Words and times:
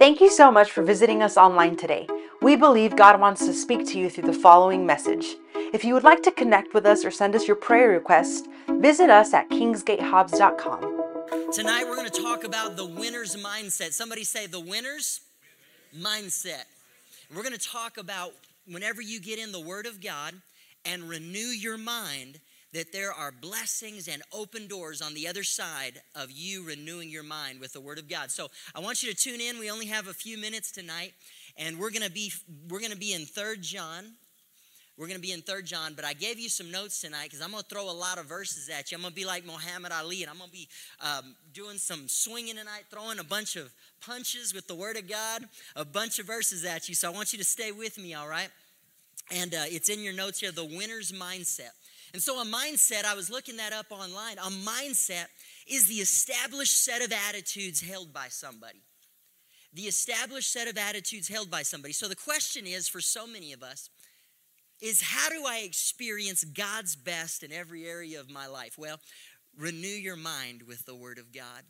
Thank 0.00 0.20
you 0.22 0.30
so 0.30 0.50
much 0.50 0.70
for 0.70 0.82
visiting 0.82 1.22
us 1.22 1.36
online 1.36 1.76
today. 1.76 2.06
We 2.40 2.56
believe 2.56 2.96
God 2.96 3.20
wants 3.20 3.44
to 3.44 3.52
speak 3.52 3.86
to 3.88 3.98
you 3.98 4.08
through 4.08 4.32
the 4.32 4.32
following 4.32 4.86
message. 4.86 5.36
If 5.74 5.84
you 5.84 5.92
would 5.92 6.04
like 6.04 6.22
to 6.22 6.30
connect 6.30 6.72
with 6.72 6.86
us 6.86 7.04
or 7.04 7.10
send 7.10 7.36
us 7.36 7.46
your 7.46 7.56
prayer 7.56 7.90
request, 7.90 8.48
visit 8.66 9.10
us 9.10 9.34
at 9.34 9.50
kingsgatehobbs.com. 9.50 11.52
Tonight 11.52 11.84
we're 11.86 11.96
going 11.96 12.08
to 12.08 12.22
talk 12.22 12.44
about 12.44 12.78
the 12.78 12.86
winner's 12.86 13.36
mindset. 13.36 13.92
Somebody 13.92 14.24
say 14.24 14.46
the 14.46 14.58
winner's 14.58 15.20
mindset. 15.94 16.64
We're 17.28 17.42
going 17.42 17.52
to 17.52 17.68
talk 17.68 17.98
about 17.98 18.32
whenever 18.66 19.02
you 19.02 19.20
get 19.20 19.38
in 19.38 19.52
the 19.52 19.60
Word 19.60 19.84
of 19.84 20.00
God 20.00 20.32
and 20.86 21.10
renew 21.10 21.40
your 21.40 21.76
mind, 21.76 22.40
that 22.72 22.92
there 22.92 23.12
are 23.12 23.32
blessings 23.32 24.06
and 24.08 24.22
open 24.32 24.68
doors 24.68 25.02
on 25.02 25.14
the 25.14 25.26
other 25.26 25.42
side 25.42 26.00
of 26.14 26.30
you 26.30 26.64
renewing 26.64 27.10
your 27.10 27.22
mind 27.22 27.60
with 27.60 27.72
the 27.72 27.80
word 27.80 27.98
of 27.98 28.08
god. 28.08 28.30
So 28.30 28.48
i 28.74 28.80
want 28.80 29.02
you 29.02 29.10
to 29.10 29.16
tune 29.16 29.40
in. 29.40 29.58
We 29.58 29.70
only 29.70 29.86
have 29.86 30.06
a 30.06 30.14
few 30.14 30.38
minutes 30.38 30.70
tonight 30.70 31.12
and 31.56 31.78
we're 31.78 31.90
to 32.04 32.10
be 32.10 32.32
we're 32.68 32.80
to 32.92 32.96
be 32.96 33.12
in 33.12 33.26
third 33.26 33.62
john. 33.62 34.12
We're 34.96 35.06
going 35.06 35.18
to 35.18 35.26
be 35.26 35.32
in 35.32 35.40
third 35.40 35.66
john 35.66 35.94
but 35.94 36.04
i 36.04 36.12
gave 36.12 36.38
you 36.38 36.48
some 36.48 36.70
notes 36.70 37.00
tonight 37.00 37.24
because 37.24 37.40
i'm 37.40 37.50
going 37.50 37.62
to 37.62 37.68
throw 37.68 37.90
a 37.90 37.92
lot 37.92 38.18
of 38.18 38.26
verses 38.26 38.68
at 38.68 38.92
you. 38.92 38.96
I'm 38.96 39.02
going 39.02 39.12
to 39.12 39.16
be 39.16 39.24
like 39.24 39.46
muhammad 39.46 39.92
ali 39.92 40.22
and 40.22 40.30
i'm 40.30 40.38
going 40.38 40.50
to 40.50 40.56
be 40.56 40.68
um, 41.00 41.34
doing 41.54 41.78
some 41.78 42.06
swinging 42.06 42.56
tonight 42.56 42.84
throwing 42.90 43.18
a 43.18 43.24
bunch 43.24 43.56
of 43.56 43.72
punches 44.04 44.54
with 44.54 44.68
the 44.68 44.74
word 44.74 44.96
of 44.96 45.08
god 45.08 45.44
a 45.74 45.84
bunch 45.84 46.18
of 46.18 46.26
verses 46.26 46.64
at 46.64 46.88
you. 46.88 46.94
So 46.94 47.10
i 47.10 47.14
want 47.14 47.32
you 47.32 47.38
to 47.38 47.44
stay 47.44 47.72
with 47.72 47.98
me 47.98 48.14
all 48.14 48.28
right? 48.28 48.48
And 49.32 49.54
uh, 49.54 49.62
it's 49.66 49.88
in 49.88 50.00
your 50.00 50.12
notes 50.12 50.40
here 50.40 50.52
the 50.52 50.64
winner's 50.64 51.12
mindset 51.12 51.70
and 52.12 52.22
so, 52.22 52.40
a 52.40 52.44
mindset, 52.44 53.04
I 53.04 53.14
was 53.14 53.30
looking 53.30 53.56
that 53.58 53.72
up 53.72 53.86
online. 53.90 54.38
A 54.38 54.50
mindset 54.50 55.26
is 55.66 55.86
the 55.86 55.94
established 55.94 56.82
set 56.84 57.02
of 57.02 57.12
attitudes 57.12 57.80
held 57.80 58.12
by 58.12 58.28
somebody. 58.28 58.82
The 59.72 59.82
established 59.82 60.52
set 60.52 60.66
of 60.66 60.76
attitudes 60.76 61.28
held 61.28 61.50
by 61.50 61.62
somebody. 61.62 61.92
So, 61.92 62.08
the 62.08 62.16
question 62.16 62.66
is 62.66 62.88
for 62.88 63.00
so 63.00 63.26
many 63.26 63.52
of 63.52 63.62
us, 63.62 63.90
is 64.80 65.02
how 65.02 65.28
do 65.28 65.44
I 65.46 65.58
experience 65.58 66.42
God's 66.42 66.96
best 66.96 67.42
in 67.42 67.52
every 67.52 67.86
area 67.86 68.18
of 68.18 68.30
my 68.30 68.46
life? 68.46 68.76
Well, 68.78 68.98
renew 69.56 69.86
your 69.86 70.16
mind 70.16 70.62
with 70.62 70.86
the 70.86 70.94
Word 70.94 71.18
of 71.18 71.32
God. 71.32 71.62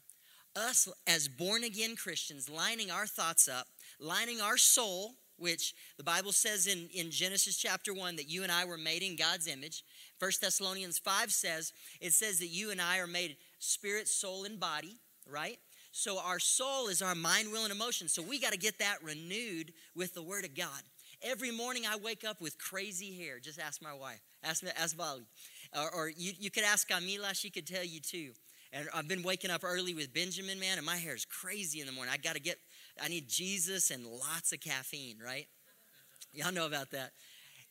Us 0.57 0.89
as 1.07 1.29
born 1.29 1.65
again 1.65 1.97
Christians, 1.97 2.49
lining 2.49 2.91
our 2.91 3.07
thoughts 3.07 3.49
up, 3.49 3.67
lining 3.99 4.41
our 4.41 4.57
soul, 4.57 5.15
which 5.37 5.75
the 5.97 6.05
Bible 6.05 6.33
says 6.33 6.67
in, 6.67 6.89
in 6.95 7.11
Genesis 7.11 7.57
chapter 7.57 7.95
1 7.95 8.17
that 8.17 8.29
you 8.29 8.43
and 8.43 8.53
I 8.53 8.65
were 8.65 8.77
made 8.77 9.03
in 9.03 9.17
God's 9.17 9.47
image, 9.47 9.85
First 10.21 10.43
Thessalonians 10.43 10.99
5 10.99 11.33
says, 11.33 11.73
it 12.01 12.13
says 12.13 12.39
that 12.41 12.49
you 12.49 12.71
and 12.71 12.81
I 12.81 12.99
are 12.99 13.07
made 13.07 13.37
spirit, 13.59 14.07
soul, 14.07 14.45
and 14.45 14.61
body, 14.61 14.99
right? 15.27 15.59
So 15.93 16.21
our 16.21 16.39
soul 16.39 16.89
is 16.89 17.01
our 17.03 17.15
mind, 17.15 17.51
will, 17.51 17.65
and 17.65 17.73
emotion. 17.73 18.07
So 18.07 18.23
we 18.23 18.39
got 18.39 18.53
to 18.53 18.59
get 18.59 18.79
that 18.79 19.03
renewed 19.03 19.73
with 19.97 20.15
the 20.15 20.23
Word 20.23 20.45
of 20.45 20.55
God. 20.55 20.83
Every 21.23 21.51
morning 21.51 21.85
I 21.89 21.97
wake 21.97 22.23
up 22.25 22.41
with 22.41 22.59
crazy 22.59 23.17
hair. 23.17 23.41
Just 23.41 23.59
ask 23.59 23.83
my 23.83 23.95
wife. 23.95 24.21
Ask, 24.45 24.63
ask 24.79 24.95
Vali. 24.95 25.25
Or, 25.75 25.91
or 25.91 26.09
you, 26.09 26.33
you 26.39 26.51
could 26.51 26.65
ask 26.65 26.89
Camila. 26.89 27.35
She 27.35 27.51
could 27.51 27.67
tell 27.67 27.85
you 27.85 28.01
too. 28.01 28.33
And 28.73 28.89
I've 28.95 29.09
been 29.09 29.23
waking 29.23 29.51
up 29.51 29.63
early 29.65 29.95
with 29.95 30.15
Benjamin, 30.15 30.61
man, 30.61 30.77
and 30.77 30.87
my 30.87 30.97
hair 30.97 31.15
is 31.15 31.25
crazy 31.25 31.81
in 31.81 31.87
the 31.87 31.93
morning. 31.93 32.13
I 32.13 32.19
got 32.19 32.35
to 32.35 32.41
get, 32.41 32.59
I 33.03 33.09
need 33.09 33.29
Jesus 33.29 33.91
and 33.91 34.07
lots 34.07 34.53
of 34.53 34.61
caffeine, 34.61 35.17
right? 35.25 35.49
Y'all 36.33 36.53
know 36.53 36.67
about 36.67 36.91
that. 36.93 37.11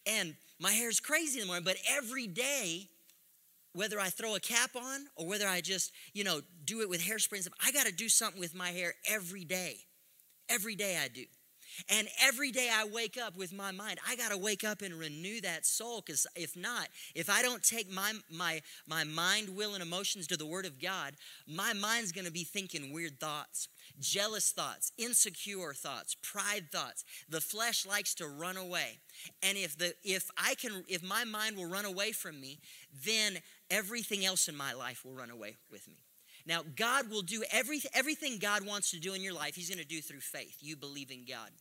And 0.05 0.35
my 0.59 0.71
hair 0.71 0.89
is 0.89 0.99
crazy 0.99 1.39
in 1.39 1.43
the 1.43 1.47
morning, 1.47 1.63
but 1.63 1.77
every 1.89 2.27
day, 2.27 2.89
whether 3.73 3.99
I 3.99 4.09
throw 4.09 4.35
a 4.35 4.39
cap 4.39 4.71
on 4.75 5.05
or 5.15 5.27
whether 5.27 5.47
I 5.47 5.61
just, 5.61 5.91
you 6.13 6.23
know, 6.23 6.41
do 6.65 6.81
it 6.81 6.89
with 6.89 7.01
hairspray 7.01 7.33
and 7.33 7.41
stuff, 7.43 7.53
I 7.65 7.71
got 7.71 7.85
to 7.85 7.93
do 7.93 8.09
something 8.09 8.39
with 8.39 8.55
my 8.55 8.69
hair 8.69 8.93
every 9.07 9.45
day. 9.45 9.77
Every 10.49 10.75
day 10.75 10.97
I 11.01 11.07
do. 11.07 11.25
And 11.87 12.07
every 12.21 12.51
day 12.51 12.69
I 12.73 12.85
wake 12.85 13.17
up 13.17 13.37
with 13.37 13.53
my 13.53 13.71
mind, 13.71 13.99
I 14.07 14.15
got 14.15 14.31
to 14.31 14.37
wake 14.37 14.63
up 14.63 14.81
and 14.81 14.95
renew 14.95 15.39
that 15.41 15.65
soul 15.65 16.01
because 16.05 16.27
if 16.35 16.57
not, 16.57 16.89
if 17.15 17.29
I 17.29 17.41
don't 17.41 17.63
take 17.63 17.89
my, 17.89 18.13
my, 18.29 18.61
my 18.87 19.03
mind, 19.03 19.55
will, 19.55 19.75
and 19.75 19.83
emotions 19.83 20.27
to 20.27 20.37
the 20.37 20.45
Word 20.45 20.65
of 20.65 20.81
God, 20.81 21.13
my 21.47 21.73
mind's 21.73 22.11
going 22.11 22.25
to 22.25 22.31
be 22.31 22.43
thinking 22.43 22.91
weird 22.91 23.19
thoughts 23.19 23.69
jealous 23.99 24.51
thoughts, 24.51 24.91
insecure 24.97 25.73
thoughts, 25.73 26.15
pride 26.21 26.71
thoughts. 26.71 27.03
The 27.29 27.41
flesh 27.41 27.85
likes 27.85 28.13
to 28.15 28.27
run 28.27 28.57
away. 28.57 28.99
And 29.41 29.57
if 29.57 29.77
the 29.77 29.93
if 30.03 30.29
I 30.37 30.55
can 30.55 30.83
if 30.87 31.03
my 31.03 31.23
mind 31.23 31.57
will 31.57 31.69
run 31.69 31.85
away 31.85 32.11
from 32.11 32.39
me, 32.39 32.59
then 33.05 33.39
everything 33.69 34.25
else 34.25 34.47
in 34.47 34.55
my 34.55 34.73
life 34.73 35.05
will 35.05 35.13
run 35.13 35.29
away 35.29 35.57
with 35.71 35.87
me. 35.87 35.97
Now, 36.45 36.63
God 36.75 37.09
will 37.09 37.21
do 37.21 37.43
every, 37.51 37.81
everything 37.93 38.39
God 38.39 38.65
wants 38.65 38.89
to 38.91 38.99
do 38.99 39.13
in 39.13 39.21
your 39.21 39.33
life, 39.33 39.55
He's 39.55 39.69
going 39.69 39.79
to 39.79 39.85
do 39.85 40.01
through 40.01 40.21
faith. 40.21 40.57
You 40.61 40.75
believe 40.75 41.11
in 41.11 41.25
God. 41.25 41.51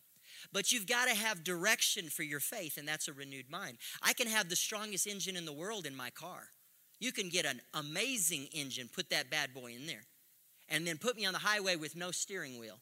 But 0.52 0.72
you've 0.72 0.86
got 0.86 1.08
to 1.08 1.14
have 1.14 1.44
direction 1.44 2.08
for 2.08 2.22
your 2.22 2.40
faith, 2.40 2.78
and 2.78 2.86
that's 2.86 3.08
a 3.08 3.12
renewed 3.12 3.50
mind. 3.50 3.78
I 4.02 4.12
can 4.12 4.28
have 4.28 4.48
the 4.48 4.56
strongest 4.56 5.06
engine 5.06 5.36
in 5.36 5.44
the 5.44 5.52
world 5.52 5.84
in 5.84 5.96
my 5.96 6.10
car. 6.10 6.48
You 7.00 7.12
can 7.12 7.28
get 7.28 7.44
an 7.44 7.60
amazing 7.74 8.48
engine, 8.52 8.88
put 8.92 9.10
that 9.10 9.30
bad 9.30 9.52
boy 9.52 9.72
in 9.72 9.86
there 9.86 10.04
and 10.68 10.86
then 10.86 10.98
put 10.98 11.16
me 11.16 11.24
on 11.24 11.32
the 11.32 11.38
highway 11.40 11.76
with 11.76 11.96
no 11.96 12.10
steering 12.10 12.58
wheel. 12.58 12.80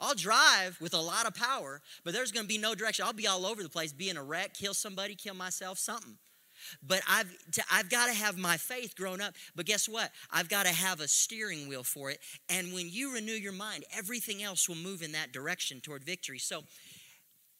I'll 0.00 0.14
drive 0.14 0.78
with 0.80 0.92
a 0.92 1.00
lot 1.00 1.26
of 1.26 1.34
power, 1.34 1.80
but 2.04 2.12
there's 2.12 2.32
going 2.32 2.44
to 2.44 2.48
be 2.48 2.58
no 2.58 2.74
direction. 2.74 3.04
I'll 3.04 3.12
be 3.12 3.26
all 3.26 3.46
over 3.46 3.62
the 3.62 3.68
place, 3.68 3.92
be 3.92 4.10
in 4.10 4.16
a 4.16 4.22
wreck, 4.22 4.54
kill 4.54 4.74
somebody, 4.74 5.14
kill 5.14 5.34
myself, 5.34 5.78
something. 5.78 6.18
But 6.82 7.02
I've, 7.08 7.32
to, 7.52 7.62
I've 7.72 7.90
got 7.90 8.06
to 8.06 8.12
have 8.12 8.36
my 8.36 8.56
faith 8.56 8.96
grown 8.96 9.20
up. 9.20 9.34
But 9.54 9.66
guess 9.66 9.88
what? 9.88 10.10
I've 10.30 10.48
got 10.48 10.66
to 10.66 10.72
have 10.72 11.00
a 11.00 11.08
steering 11.08 11.68
wheel 11.68 11.82
for 11.82 12.10
it. 12.10 12.20
And 12.48 12.72
when 12.72 12.88
you 12.88 13.12
renew 13.12 13.32
your 13.32 13.52
mind, 13.52 13.84
everything 13.96 14.42
else 14.42 14.68
will 14.68 14.76
move 14.76 15.02
in 15.02 15.12
that 15.12 15.32
direction 15.32 15.80
toward 15.80 16.04
victory. 16.04 16.38
So, 16.38 16.64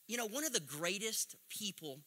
you 0.07 0.17
know, 0.17 0.27
one 0.27 0.45
of 0.45 0.53
the 0.53 0.61
greatest 0.61 1.37
people, 1.49 1.99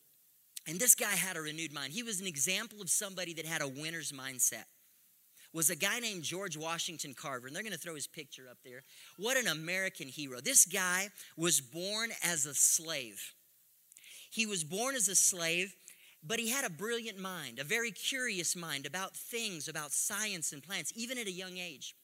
and 0.68 0.80
this 0.80 0.96
guy 0.96 1.12
had 1.12 1.38
a 1.38 1.42
renewed 1.42 1.74
mind, 1.74 1.94
he 1.94 2.04
was 2.04 2.20
an 2.20 2.28
example 2.28 2.82
of 2.82 2.90
somebody 2.90 3.34
that 3.36 3.46
had 3.46 3.62
a 3.62 3.68
winner's 3.68 4.12
mindset 4.12 4.66
was 5.54 5.70
a 5.70 5.76
guy 5.76 6.00
named 6.00 6.24
George 6.24 6.58
Washington 6.58 7.14
Carver, 7.14 7.48
and 7.48 7.56
they're 7.56 7.64
going 7.64 7.74
to 7.74 7.80
throw 7.80 7.96
his 7.96 8.08
picture 8.08 8.48
up 8.50 8.58
there. 8.64 8.84
What 9.18 9.38
an 9.38 9.48
American 9.48 10.08
hero. 10.08 10.40
This 10.42 10.66
guy 10.66 11.10
was 11.36 11.62
born 11.62 12.12
as 12.24 12.46
a 12.46 12.54
slave. 12.54 13.34
He 14.30 14.46
was 14.46 14.64
born 14.64 14.96
as 14.96 15.08
a 15.08 15.16
slave, 15.16 15.74
but 16.24 16.40
he 16.40 16.50
had 16.50 16.66
a 16.66 16.70
brilliant 16.70 17.18
mind, 17.18 17.60
a 17.60 17.64
very 17.64 17.92
curious 17.92 18.56
mind 18.56 18.86
about 18.86 19.16
things, 19.16 19.68
about 19.68 19.94
science 19.94 20.52
and 20.52 20.62
plants, 20.62 20.92
even 20.96 21.18
at 21.18 21.28
a 21.28 21.32
young 21.32 21.58
age. 21.58 21.96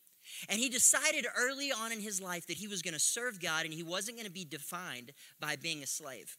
And 0.48 0.60
he 0.60 0.70
decided 0.70 1.26
early 1.38 1.72
on 1.72 1.92
in 1.92 2.00
his 2.00 2.22
life 2.22 2.48
that 2.48 2.58
he 2.58 2.68
was 2.68 2.82
going 2.82 2.94
to 2.94 3.00
serve 3.00 3.42
God 3.42 3.66
and 3.66 3.74
he 3.74 3.84
wasn't 3.84 4.18
going 4.18 4.28
to 4.28 4.32
be 4.32 4.46
defined 4.46 5.12
by 5.40 5.58
being 5.58 5.84
a 5.84 5.88
slave. 5.88 6.38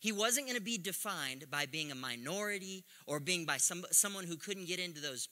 He 0.00 0.12
wasn't 0.12 0.46
going 0.46 0.58
to 0.58 0.64
be 0.64 0.78
defined 0.78 1.50
by 1.50 1.66
being 1.66 1.90
a 1.90 1.94
minority 1.94 2.84
or 3.06 3.20
being 3.20 3.44
by 3.44 3.56
some, 3.58 3.84
someone 3.90 4.24
who 4.24 4.36
couldn't 4.36 4.66
get 4.66 4.80
into 4.80 5.00
those 5.00 5.28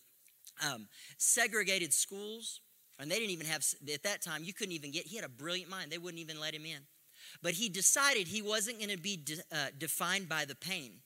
um, 0.63 0.89
segregated 1.19 1.93
schools, 1.93 2.61
and 2.99 3.11
they 3.11 3.17
didn't 3.17 3.31
even 3.31 3.47
have, 3.47 3.65
at 3.93 4.03
that 4.05 4.23
time, 4.23 4.45
you 4.45 4.53
couldn't 4.53 4.73
even 4.73 4.91
get, 4.91 5.07
he 5.07 5.17
had 5.17 5.25
a 5.25 5.29
brilliant 5.29 5.71
mind. 5.71 5.91
They 5.91 5.99
wouldn't 5.99 6.21
even 6.21 6.41
let 6.41 6.55
him 6.55 6.65
in. 6.65 6.81
But 7.43 7.53
he 7.53 7.69
decided 7.69 8.29
he 8.29 8.43
wasn't 8.43 8.79
going 8.79 8.91
to 8.91 8.99
be 8.99 9.17
de, 9.17 9.35
uh, 9.51 9.67
defined 9.79 10.29
by 10.29 10.45
the 10.45 10.55
pain, 10.55 11.01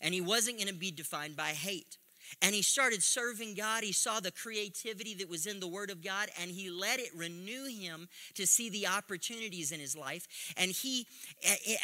and 0.00 0.14
he 0.14 0.20
wasn't 0.20 0.58
going 0.58 0.68
to 0.68 0.74
be 0.74 0.90
defined 0.90 1.36
by 1.36 1.48
hate. 1.48 1.98
And 2.42 2.54
he 2.54 2.62
started 2.62 3.02
serving 3.02 3.54
God. 3.54 3.84
He 3.84 3.92
saw 3.92 4.20
the 4.20 4.32
creativity 4.32 5.14
that 5.14 5.28
was 5.28 5.46
in 5.46 5.60
the 5.60 5.68
Word 5.68 5.90
of 5.90 6.02
God, 6.02 6.28
and 6.40 6.50
he 6.50 6.70
let 6.70 6.98
it 6.98 7.10
renew 7.14 7.66
him 7.66 8.08
to 8.34 8.46
see 8.46 8.68
the 8.68 8.88
opportunities 8.88 9.70
in 9.70 9.80
his 9.80 9.96
life. 9.96 10.26
And 10.56 10.70
he, 10.70 11.06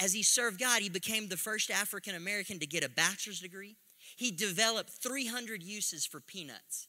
as 0.01 0.13
he 0.13 0.23
served 0.23 0.59
God, 0.59 0.83
he 0.83 0.89
became 0.89 1.29
the 1.29 1.37
first 1.37 1.71
African 1.71 2.15
American 2.15 2.59
to 2.59 2.67
get 2.67 2.85
a 2.85 2.89
bachelor's 2.89 3.41
degree. 3.41 3.77
He 4.17 4.31
developed 4.31 4.91
300 4.91 5.63
uses 5.63 6.05
for 6.05 6.21
peanuts. 6.21 6.89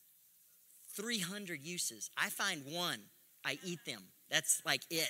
300 0.96 1.62
uses. 1.62 2.10
I 2.18 2.30
find 2.30 2.64
one, 2.66 3.00
I 3.46 3.58
eat 3.64 3.80
them. 3.86 4.02
That's 4.30 4.62
like 4.66 4.84
it. 4.90 5.10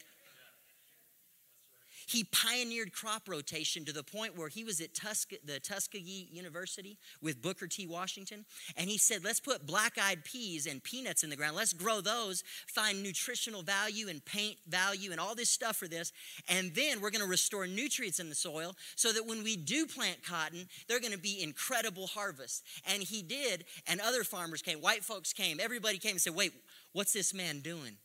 He 2.08 2.24
pioneered 2.24 2.94
crop 2.94 3.28
rotation 3.28 3.86
to 3.86 3.94
the 3.94 4.04
point 4.04 4.38
where 4.38 4.50
he 4.50 4.64
was 4.64 4.82
at 4.82 4.94
Tusk- 4.94 5.34
the 5.46 5.60
Tuskegee 5.60 6.30
University 6.32 6.98
with 7.22 7.42
Booker 7.42 7.68
T. 7.68 7.88
Washington. 7.88 8.46
And 8.76 8.90
he 8.90 8.98
said, 8.98 9.24
let's 9.24 9.40
put 9.40 9.66
black 9.66 9.98
eyed 10.02 10.24
peas 10.24 10.66
and 10.66 10.84
peanuts 10.84 11.24
in 11.24 11.30
the 11.30 11.36
ground. 11.36 11.56
Let's 11.56 11.74
grow 11.74 12.02
those, 12.02 12.44
find 12.68 13.02
nutritional 13.02 13.62
value 13.62 14.10
and 14.10 14.24
paint 14.26 14.58
value 14.68 15.12
and 15.12 15.20
all 15.20 15.36
this 15.36 15.50
stuff 15.50 15.78
for 15.78 15.88
this. 15.88 16.12
And 16.48 16.74
then 16.76 17.02
we're 17.02 17.12
going 17.12 17.24
to 17.24 17.28
restore 17.28 17.68
nutrients 17.68 18.20
in 18.20 18.30
the 18.30 18.36
soil 18.36 18.76
so 18.96 19.12
that 19.14 19.26
when 19.26 19.44
we 19.44 19.56
do 19.56 19.86
plant 19.86 20.24
cotton, 20.24 20.68
they're 20.88 21.00
going 21.00 21.14
to 21.14 21.20
be 21.20 21.42
incredible 21.42 22.08
harvests. 22.08 22.64
And 22.88 23.04
he 23.04 23.22
did. 23.22 23.66
And 23.88 24.02
other 24.02 24.24
farmers 24.24 24.62
came, 24.62 24.80
white 24.80 25.04
folks 25.04 25.34
came, 25.34 25.60
everybody 25.60 25.98
came 25.98 26.12
and 26.12 26.22
said, 26.22 26.36
wait, 26.36 26.54
what's 26.92 27.14
this 27.14 27.34
man 27.34 27.60
doing? 27.60 27.98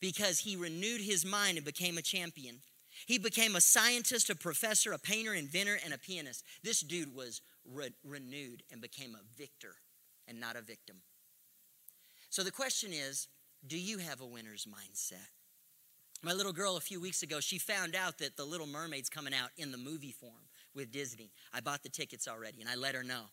Because 0.00 0.40
he 0.40 0.56
renewed 0.56 1.00
his 1.00 1.24
mind 1.24 1.56
and 1.56 1.64
became 1.64 1.98
a 1.98 2.02
champion. 2.02 2.60
He 3.06 3.18
became 3.18 3.56
a 3.56 3.60
scientist, 3.60 4.30
a 4.30 4.34
professor, 4.34 4.92
a 4.92 4.98
painter, 4.98 5.34
inventor, 5.34 5.78
and 5.84 5.92
a 5.92 5.98
pianist. 5.98 6.44
This 6.62 6.80
dude 6.80 7.14
was 7.14 7.42
re- 7.64 7.92
renewed 8.02 8.62
and 8.72 8.80
became 8.80 9.14
a 9.14 9.38
victor 9.38 9.74
and 10.26 10.40
not 10.40 10.56
a 10.56 10.62
victim. 10.62 10.96
So 12.30 12.42
the 12.42 12.50
question 12.50 12.92
is 12.92 13.28
do 13.66 13.78
you 13.78 13.98
have 13.98 14.20
a 14.20 14.26
winner's 14.26 14.66
mindset? 14.66 15.28
My 16.22 16.32
little 16.32 16.52
girl, 16.52 16.76
a 16.76 16.80
few 16.80 17.00
weeks 17.00 17.22
ago, 17.22 17.40
she 17.40 17.58
found 17.58 17.94
out 17.94 18.18
that 18.18 18.36
The 18.36 18.44
Little 18.44 18.66
Mermaid's 18.66 19.10
coming 19.10 19.34
out 19.34 19.50
in 19.56 19.70
the 19.70 19.78
movie 19.78 20.12
form 20.12 20.48
with 20.74 20.90
Disney. 20.90 21.30
I 21.52 21.60
bought 21.60 21.82
the 21.82 21.88
tickets 21.88 22.26
already, 22.26 22.60
and 22.60 22.70
I 22.70 22.74
let 22.74 22.94
her 22.94 23.02
know. 23.02 23.24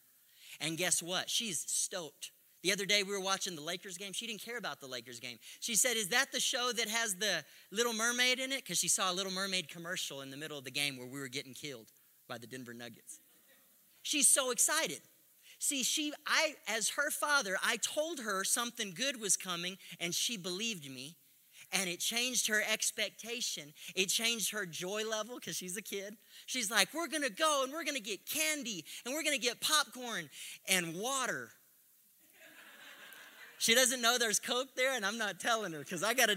And 0.59 0.77
guess 0.77 1.01
what? 1.01 1.29
She's 1.29 1.63
stoked. 1.67 2.31
The 2.63 2.71
other 2.71 2.85
day 2.85 3.03
we 3.03 3.11
were 3.11 3.19
watching 3.19 3.55
the 3.55 3.61
Lakers 3.61 3.97
game. 3.97 4.13
She 4.13 4.25
didn't 4.25 4.41
care 4.41 4.57
about 4.57 4.79
the 4.79 4.87
Lakers 4.87 5.19
game. 5.19 5.37
She 5.59 5.75
said, 5.75 5.97
Is 5.97 6.07
that 6.09 6.31
the 6.31 6.39
show 6.39 6.71
that 6.71 6.87
has 6.87 7.15
the 7.15 7.43
Little 7.71 7.93
Mermaid 7.93 8.39
in 8.39 8.53
it? 8.53 8.63
Because 8.63 8.79
she 8.79 8.87
saw 8.87 9.11
a 9.11 9.13
Little 9.13 9.33
Mermaid 9.33 9.69
commercial 9.69 10.21
in 10.21 10.31
the 10.31 10.37
middle 10.37 10.57
of 10.57 10.63
the 10.63 10.71
game 10.71 10.97
where 10.97 11.05
we 11.05 11.19
were 11.19 11.27
getting 11.27 11.53
killed 11.53 11.87
by 12.27 12.37
the 12.37 12.47
Denver 12.47 12.73
Nuggets. 12.73 13.19
She's 14.01 14.29
so 14.29 14.51
excited. 14.51 15.01
See, 15.59 15.83
she, 15.83 16.13
I, 16.25 16.55
as 16.67 16.89
her 16.91 17.11
father, 17.11 17.57
I 17.63 17.77
told 17.77 18.21
her 18.21 18.45
something 18.45 18.93
good 18.93 19.19
was 19.19 19.35
coming, 19.37 19.77
and 19.99 20.15
she 20.15 20.37
believed 20.37 20.89
me. 20.89 21.15
And 21.71 21.89
it 21.89 21.99
changed 21.99 22.47
her 22.47 22.61
expectation. 22.71 23.73
It 23.95 24.05
changed 24.05 24.51
her 24.51 24.65
joy 24.65 25.03
level 25.09 25.35
because 25.35 25.55
she's 25.57 25.75
a 25.75 25.81
kid. 25.81 26.15
She's 26.45 26.69
like, 26.71 26.93
We're 26.93 27.07
gonna 27.07 27.29
go 27.29 27.63
and 27.63 27.73
we're 27.73 27.83
gonna 27.83 27.99
get 27.99 28.25
candy 28.25 28.85
and 29.03 29.13
we're 29.13 29.23
gonna 29.23 29.37
get 29.37 29.59
popcorn 29.59 30.29
and 30.69 30.95
water. 30.95 31.49
She 33.63 33.73
doesn't 33.73 34.01
know 34.01 34.17
there's 34.17 34.41
Coke 34.41 34.75
there, 34.75 34.93
and 34.93 35.05
I'm 35.05 35.17
not 35.17 35.39
telling 35.39 35.71
her 35.71 35.79
because 35.79 36.03
I 36.03 36.13
gotta. 36.13 36.35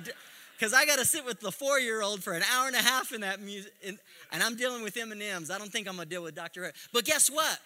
because 0.56 0.72
I 0.72 0.86
got 0.86 1.00
to 1.00 1.04
sit 1.04 1.24
with 1.24 1.40
the 1.40 1.50
four-year-old 1.50 2.22
for 2.22 2.34
an 2.34 2.44
hour 2.54 2.68
and 2.68 2.76
a 2.76 2.80
half 2.80 3.12
in 3.12 3.22
that 3.22 3.40
music, 3.40 3.72
and, 3.84 3.98
and 4.30 4.44
I'm 4.44 4.54
dealing 4.54 4.84
with 4.84 4.96
M&Ms. 4.96 5.50
I 5.50 5.58
don't 5.58 5.72
think 5.72 5.88
I'm 5.88 5.96
gonna 5.96 6.06
deal 6.06 6.22
with 6.22 6.36
Dr. 6.36 6.72
But 6.92 7.04
guess 7.04 7.28
what? 7.28 7.58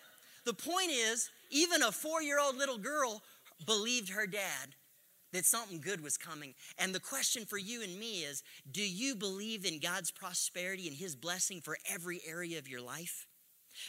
The 0.46 0.54
point 0.54 0.88
is, 0.90 1.28
even 1.50 1.82
a 1.82 1.92
four-year-old 1.92 2.56
little 2.56 2.78
girl 2.78 3.20
believed 3.66 4.08
her 4.08 4.26
dad 4.26 4.76
that 5.34 5.44
something 5.44 5.78
good 5.78 6.02
was 6.02 6.16
coming. 6.16 6.54
And 6.78 6.94
the 6.94 6.98
question 6.98 7.44
for 7.44 7.58
you 7.58 7.82
and 7.82 8.00
me 8.00 8.22
is, 8.22 8.42
do 8.72 8.82
you 8.82 9.14
believe 9.14 9.66
in 9.66 9.78
God's 9.78 10.10
prosperity 10.10 10.88
and 10.88 10.96
His 10.96 11.14
blessing 11.14 11.60
for 11.60 11.76
every 11.86 12.22
area 12.26 12.58
of 12.58 12.66
your 12.66 12.80
life? 12.80 13.26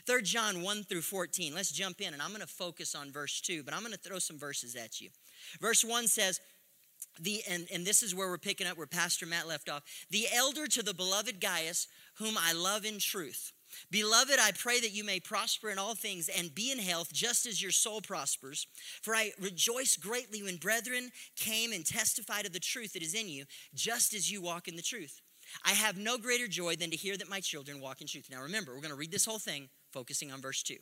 3 0.05 0.21
John 0.21 0.61
1 0.61 0.83
through 0.83 1.01
14. 1.01 1.53
Let's 1.53 1.71
jump 1.71 2.01
in, 2.01 2.13
and 2.13 2.21
I'm 2.21 2.29
going 2.29 2.41
to 2.41 2.47
focus 2.47 2.95
on 2.95 3.11
verse 3.11 3.41
2, 3.41 3.63
but 3.63 3.73
I'm 3.73 3.81
going 3.81 3.93
to 3.93 3.99
throw 3.99 4.19
some 4.19 4.37
verses 4.37 4.75
at 4.75 5.01
you. 5.01 5.09
Verse 5.59 5.83
1 5.83 6.07
says, 6.07 6.39
the, 7.19 7.41
and, 7.49 7.67
and 7.73 7.85
this 7.85 8.03
is 8.03 8.15
where 8.15 8.29
we're 8.29 8.37
picking 8.37 8.67
up 8.67 8.77
where 8.77 8.87
Pastor 8.87 9.25
Matt 9.25 9.47
left 9.47 9.69
off. 9.69 9.83
The 10.09 10.27
elder 10.33 10.67
to 10.67 10.83
the 10.83 10.93
beloved 10.93 11.41
Gaius, 11.41 11.87
whom 12.17 12.35
I 12.37 12.53
love 12.53 12.85
in 12.85 12.99
truth. 12.99 13.51
Beloved, 13.89 14.37
I 14.39 14.51
pray 14.51 14.79
that 14.81 14.93
you 14.93 15.03
may 15.03 15.19
prosper 15.19 15.69
in 15.69 15.79
all 15.79 15.95
things 15.95 16.29
and 16.29 16.53
be 16.53 16.71
in 16.71 16.79
health 16.79 17.13
just 17.13 17.45
as 17.45 17.61
your 17.61 17.71
soul 17.71 18.01
prospers. 18.01 18.67
For 19.01 19.15
I 19.15 19.31
rejoice 19.39 19.97
greatly 19.97 20.43
when 20.43 20.57
brethren 20.57 21.09
came 21.35 21.71
and 21.71 21.85
testified 21.85 22.45
of 22.45 22.53
the 22.53 22.59
truth 22.59 22.93
that 22.93 23.03
is 23.03 23.13
in 23.13 23.29
you, 23.29 23.45
just 23.73 24.13
as 24.13 24.31
you 24.31 24.41
walk 24.41 24.67
in 24.67 24.75
the 24.75 24.81
truth. 24.81 25.21
I 25.65 25.71
have 25.71 25.97
no 25.97 26.17
greater 26.17 26.47
joy 26.47 26.75
than 26.75 26.91
to 26.91 26.97
hear 26.97 27.17
that 27.17 27.29
my 27.29 27.39
children 27.39 27.81
walk 27.81 28.01
in 28.01 28.07
truth. 28.07 28.27
Now 28.29 28.41
remember, 28.41 28.73
we're 28.73 28.81
going 28.81 28.91
to 28.91 28.97
read 28.97 29.11
this 29.11 29.25
whole 29.25 29.39
thing 29.39 29.69
focusing 29.91 30.31
on 30.31 30.41
verse 30.41 30.63
2. 30.63 30.75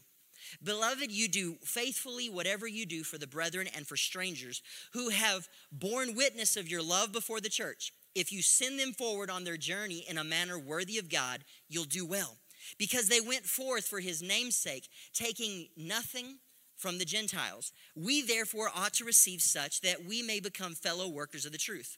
Beloved, 0.64 1.12
you 1.12 1.28
do 1.28 1.58
faithfully 1.64 2.30
whatever 2.30 2.68
you 2.68 2.86
do 2.86 3.04
for 3.04 3.18
the 3.18 3.28
brethren 3.28 3.68
and 3.76 3.88
for 3.88 3.98
strangers 3.98 4.62
who 4.94 5.10
have 5.10 5.48
borne 5.72 6.16
witness 6.16 6.58
of 6.58 6.70
your 6.70 6.82
love 6.82 7.12
before 7.12 7.42
the 7.42 7.50
church. 7.50 7.94
If 8.16 8.32
you 8.32 8.42
send 8.42 8.80
them 8.80 8.94
forward 8.94 9.30
on 9.30 9.44
their 9.44 9.58
journey 9.58 10.06
in 10.10 10.18
a 10.18 10.24
manner 10.24 10.58
worthy 10.58 10.98
of 10.98 11.10
God, 11.10 11.44
you'll 11.68 11.86
do 11.86 12.06
well. 12.06 12.38
Because 12.78 13.08
they 13.08 13.22
went 13.22 13.46
forth 13.46 13.88
for 13.88 14.00
his 14.00 14.22
name's 14.22 14.56
sake, 14.56 14.90
taking 15.14 15.68
nothing 15.78 16.40
from 16.76 16.98
the 16.98 17.06
Gentiles. 17.06 17.72
We 17.96 18.22
therefore 18.22 18.72
ought 18.76 18.94
to 18.96 19.06
receive 19.06 19.42
such 19.42 19.82
that 19.82 20.06
we 20.06 20.22
may 20.22 20.40
become 20.40 20.74
fellow 20.76 21.08
workers 21.08 21.46
of 21.46 21.52
the 21.52 21.58
truth. 21.58 21.98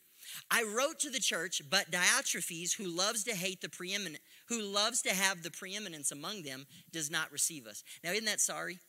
I 0.50 0.64
wrote 0.64 1.00
to 1.00 1.10
the 1.10 1.20
church, 1.20 1.62
but 1.70 1.92
Diotrephes, 1.92 2.76
who 2.76 2.86
loves 2.86 3.24
to 3.26 3.36
hate 3.36 3.62
the 3.62 3.70
preeminent, 3.70 4.24
who 4.48 4.62
loves 4.62 5.02
to 5.04 5.10
have 5.10 5.44
the 5.44 5.52
preeminence 5.52 6.12
among 6.12 6.44
them, 6.44 6.68
does 6.92 7.10
not 7.10 7.32
receive 7.32 7.68
us. 7.68 7.84
Now, 8.04 8.12
isn't 8.12 8.26
that 8.26 8.40
sorry? 8.40 8.80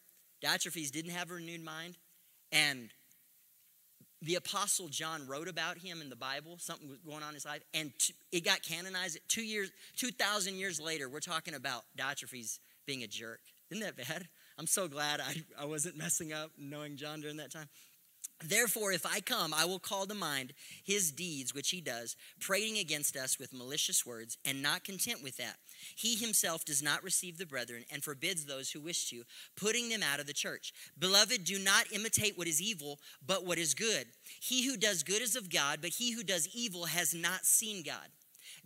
Diotrephes 0.44 0.91
didn't 0.91 1.12
have 1.12 1.31
a 1.31 1.35
renewed 1.35 1.65
mind, 1.65 1.97
and 2.50 2.91
the 4.21 4.37
apostle 4.37 4.89
John 4.89 5.27
wrote 5.27 5.49
about 5.49 5.79
him 5.79 6.00
in 6.00 6.09
the 6.09 6.17
Bible. 6.17 6.56
Something 6.59 6.89
was 6.89 6.99
going 6.99 7.23
on 7.23 7.31
in 7.31 7.35
his 7.35 7.47
life, 7.47 7.62
and 7.75 7.93
it 8.31 8.44
got 8.44 8.62
canonized. 8.62 9.19
Two 9.29 9.43
years, 9.43 9.71
two 9.97 10.11
thousand 10.11 10.56
years 10.56 10.81
later, 10.81 11.09
we're 11.09 11.21
talking 11.21 11.55
about 11.55 11.83
Diotrephes 11.99 12.59
being 12.87 13.03
a 13.03 13.09
jerk. 13.09 13.41
Isn't 13.71 13.83
that 13.83 13.97
bad? 13.97 14.29
I'm 14.59 14.67
so 14.67 14.87
glad 14.87 15.21
I, 15.21 15.43
I 15.59 15.65
wasn't 15.65 15.97
messing 15.97 16.33
up 16.33 16.50
knowing 16.59 16.97
John 16.97 17.21
during 17.21 17.39
that 17.39 17.50
time. 17.50 17.69
Therefore, 18.44 18.93
if 18.93 19.06
I 19.06 19.21
come, 19.21 19.55
I 19.55 19.65
will 19.65 19.79
call 19.79 20.06
to 20.06 20.15
mind 20.15 20.53
his 20.83 21.11
deeds, 21.11 21.55
which 21.55 21.71
he 21.71 21.81
does, 21.81 22.17
prating 22.41 22.79
against 22.79 23.17
us 23.17 23.39
with 23.39 23.53
malicious 23.53 24.05
words, 24.05 24.39
and 24.44 24.62
not 24.62 24.85
content 24.85 25.23
with 25.23 25.37
that. 25.37 25.56
He 25.97 26.17
himself 26.17 26.65
does 26.65 26.83
not 26.83 27.03
receive 27.03 27.39
the 27.39 27.47
brethren 27.47 27.85
and 27.91 28.03
forbids 28.03 28.44
those 28.44 28.71
who 28.71 28.81
wish 28.81 29.11
to, 29.11 29.23
putting 29.56 29.89
them 29.89 30.03
out 30.03 30.21
of 30.21 30.27
the 30.27 30.33
church. 30.33 30.73
Beloved, 30.99 31.44
do 31.44 31.59
not 31.59 31.93
imitate 31.93 32.37
what 32.37 32.49
is 32.49 32.61
evil, 32.61 32.99
but 33.27 33.47
what 33.47 33.59
is 33.59 33.75
good. 33.75 34.06
He 34.41 34.67
who 34.67 34.77
does 34.77 35.03
good 35.03 35.23
is 35.23 35.37
of 35.37 35.50
God, 35.50 35.79
but 35.81 35.91
he 35.91 36.12
who 36.12 36.23
does 36.23 36.49
evil 36.55 36.87
has 36.87 37.15
not 37.15 37.44
seen 37.44 37.83
God. 37.83 38.09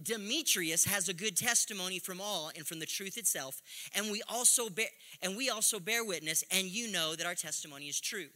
Demetrius 0.03 0.85
has 0.85 1.09
a 1.09 1.15
good 1.15 1.37
testimony 1.37 1.99
from 1.99 2.21
all 2.21 2.51
and 2.55 2.67
from 2.67 2.81
the 2.81 2.87
truth 2.87 3.17
itself, 3.17 3.63
and 3.95 4.11
we 4.11 4.23
also 4.29 4.69
bear, 4.69 4.89
and 5.23 5.37
we 5.37 5.49
also 5.49 5.79
bear 5.79 6.05
witness, 6.05 6.45
and 6.51 6.67
you 6.67 6.91
know 6.91 7.15
that 7.15 7.27
our 7.27 7.35
testimony 7.35 7.87
is 7.87 8.01
true. 8.01 8.29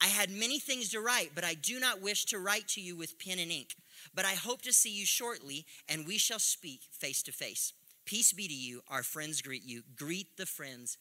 I 0.00 0.06
had 0.06 0.30
many 0.30 0.58
things 0.58 0.90
to 0.90 1.00
write, 1.00 1.32
but 1.34 1.44
I 1.44 1.54
do 1.54 1.78
not 1.78 2.00
wish 2.00 2.24
to 2.26 2.38
write 2.38 2.68
to 2.68 2.80
you 2.80 2.96
with 2.96 3.18
pen 3.18 3.38
and 3.38 3.50
ink. 3.50 3.76
But 4.14 4.24
I 4.24 4.32
hope 4.32 4.62
to 4.62 4.72
see 4.72 4.90
you 4.90 5.04
shortly, 5.04 5.66
and 5.88 6.06
we 6.06 6.16
shall 6.16 6.38
speak 6.38 6.80
face 6.90 7.22
to 7.24 7.32
face. 7.32 7.74
Peace 8.06 8.32
be 8.32 8.48
to 8.48 8.54
you. 8.54 8.80
Our 8.88 9.02
friends 9.02 9.42
greet 9.42 9.64
you. 9.64 9.82
Greet 9.94 10.36
the 10.36 10.46
friends 10.46 10.96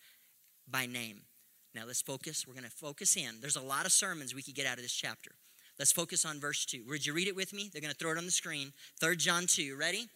by 0.70 0.86
name. 0.86 1.22
Now 1.74 1.84
let's 1.88 2.02
focus. 2.02 2.46
We're 2.46 2.54
going 2.54 2.66
to 2.66 2.70
focus 2.70 3.16
in. 3.16 3.40
There's 3.42 3.56
a 3.56 3.62
lot 3.62 3.86
of 3.86 3.92
sermons 3.92 4.36
we 4.36 4.42
could 4.42 4.56
get 4.56 4.68
out 4.68 4.78
of 4.78 4.84
this 4.84 4.94
chapter. 4.94 5.32
Let's 5.78 5.92
focus 5.94 6.26
on 6.26 6.40
verse 6.40 6.66
2. 6.66 6.84
Would 6.90 7.06
you 7.06 7.14
read 7.14 7.28
it 7.28 7.36
with 7.36 7.54
me? 7.54 7.70
They're 7.72 7.82
going 7.82 7.94
to 7.94 7.98
throw 7.98 8.12
it 8.12 8.18
on 8.18 8.26
the 8.26 8.32
screen. 8.32 8.74
3 9.00 9.16
John 9.16 9.46
2. 9.48 9.78
Ready? 9.78 10.10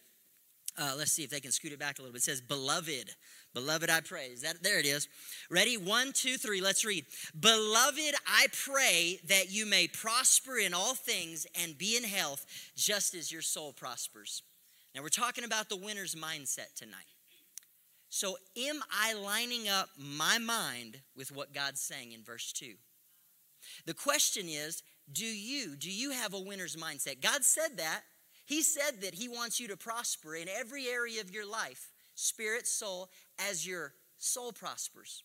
Uh, 0.76 0.94
let's 0.96 1.12
see 1.12 1.22
if 1.22 1.30
they 1.30 1.40
can 1.40 1.52
scoot 1.52 1.72
it 1.72 1.78
back 1.78 1.98
a 1.98 2.02
little 2.02 2.12
bit. 2.12 2.18
It 2.18 2.24
says, 2.24 2.40
Beloved, 2.40 3.14
beloved, 3.54 3.90
I 3.90 4.00
pray. 4.00 4.26
Is 4.26 4.42
that 4.42 4.62
there? 4.62 4.78
It 4.78 4.86
is. 4.86 5.08
Ready? 5.50 5.76
One, 5.76 6.12
two, 6.12 6.36
three. 6.36 6.60
Let's 6.60 6.84
read. 6.84 7.06
Beloved, 7.38 8.14
I 8.26 8.46
pray 8.52 9.20
that 9.28 9.52
you 9.52 9.66
may 9.66 9.86
prosper 9.86 10.58
in 10.58 10.74
all 10.74 10.94
things 10.94 11.46
and 11.62 11.78
be 11.78 11.96
in 11.96 12.04
health, 12.04 12.44
just 12.76 13.14
as 13.14 13.30
your 13.30 13.42
soul 13.42 13.72
prospers. 13.72 14.42
Now 14.94 15.02
we're 15.02 15.08
talking 15.08 15.44
about 15.44 15.68
the 15.68 15.76
winner's 15.76 16.14
mindset 16.14 16.74
tonight. 16.74 17.06
So, 18.08 18.36
am 18.56 18.80
I 18.92 19.14
lining 19.14 19.68
up 19.68 19.88
my 19.98 20.38
mind 20.38 21.00
with 21.16 21.32
what 21.32 21.52
God's 21.52 21.80
saying 21.80 22.12
in 22.12 22.22
verse 22.22 22.52
2? 22.52 22.74
The 23.86 23.94
question 23.94 24.46
is, 24.48 24.82
do 25.12 25.26
you 25.26 25.76
do 25.76 25.90
you 25.90 26.10
have 26.10 26.32
a 26.32 26.40
winner's 26.40 26.76
mindset? 26.76 27.20
God 27.20 27.44
said 27.44 27.76
that 27.76 28.02
he 28.44 28.62
said 28.62 29.00
that 29.02 29.14
He 29.14 29.28
wants 29.28 29.60
you 29.60 29.68
to 29.68 29.76
prosper 29.76 30.36
in 30.36 30.48
every 30.48 30.86
area 30.88 31.20
of 31.20 31.30
your 31.30 31.46
life, 31.46 31.92
spirit, 32.14 32.66
soul, 32.66 33.08
as 33.38 33.66
your 33.66 33.94
soul 34.18 34.52
prospers. 34.52 35.22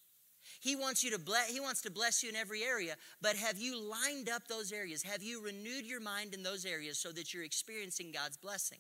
He 0.60 0.76
wants 0.76 1.04
you 1.04 1.12
to 1.12 1.20
bless, 1.20 1.52
he 1.52 1.60
wants 1.60 1.82
to 1.84 1.92
bless 1.92 2.24
you 2.24 2.30
in 2.30 2.36
every 2.36 2.64
area, 2.64 2.96
but 3.22 3.36
have 3.36 3.60
you 3.60 3.80
lined 3.80 4.30
up 4.30 4.48
those 4.48 4.72
areas? 4.72 5.04
Have 5.04 5.22
you 5.22 5.44
renewed 5.44 5.86
your 5.86 6.02
mind 6.02 6.34
in 6.34 6.44
those 6.44 6.66
areas 6.66 6.98
so 6.98 7.12
that 7.12 7.34
you're 7.34 7.44
experiencing 7.44 8.12
God's 8.12 8.38
blessing? 8.38 8.80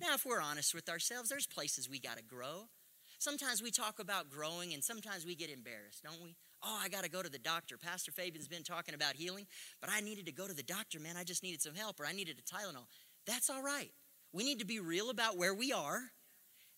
Now, 0.00 0.14
if 0.14 0.26
we're 0.26 0.40
honest 0.40 0.74
with 0.74 0.88
ourselves, 0.88 1.30
there's 1.30 1.46
places 1.46 1.88
we 1.88 1.98
got 1.98 2.18
to 2.18 2.22
grow. 2.22 2.68
Sometimes 3.18 3.62
we 3.62 3.70
talk 3.70 3.98
about 3.98 4.30
growing 4.30 4.74
and 4.74 4.84
sometimes 4.84 5.26
we 5.26 5.34
get 5.34 5.50
embarrassed, 5.50 6.04
don't 6.04 6.22
we? 6.22 6.36
Oh, 6.62 6.78
I 6.82 6.88
got 6.88 7.04
to 7.04 7.10
go 7.10 7.22
to 7.22 7.28
the 7.28 7.38
doctor. 7.38 7.76
Pastor 7.76 8.10
Fabian's 8.10 8.48
been 8.48 8.62
talking 8.62 8.94
about 8.94 9.14
healing, 9.14 9.46
but 9.80 9.90
I 9.92 10.00
needed 10.00 10.26
to 10.26 10.32
go 10.32 10.46
to 10.46 10.54
the 10.54 10.62
doctor, 10.62 11.00
man. 11.00 11.16
I 11.16 11.24
just 11.24 11.42
needed 11.42 11.62
some 11.62 11.74
help 11.74 12.00
or 12.00 12.06
I 12.06 12.12
needed 12.12 12.38
a 12.38 12.42
Tylenol. 12.42 12.86
That's 13.28 13.48
all 13.50 13.62
right. 13.62 13.90
We 14.32 14.42
need 14.42 14.58
to 14.58 14.64
be 14.64 14.80
real 14.80 15.10
about 15.10 15.36
where 15.36 15.54
we 15.54 15.72
are. 15.72 16.00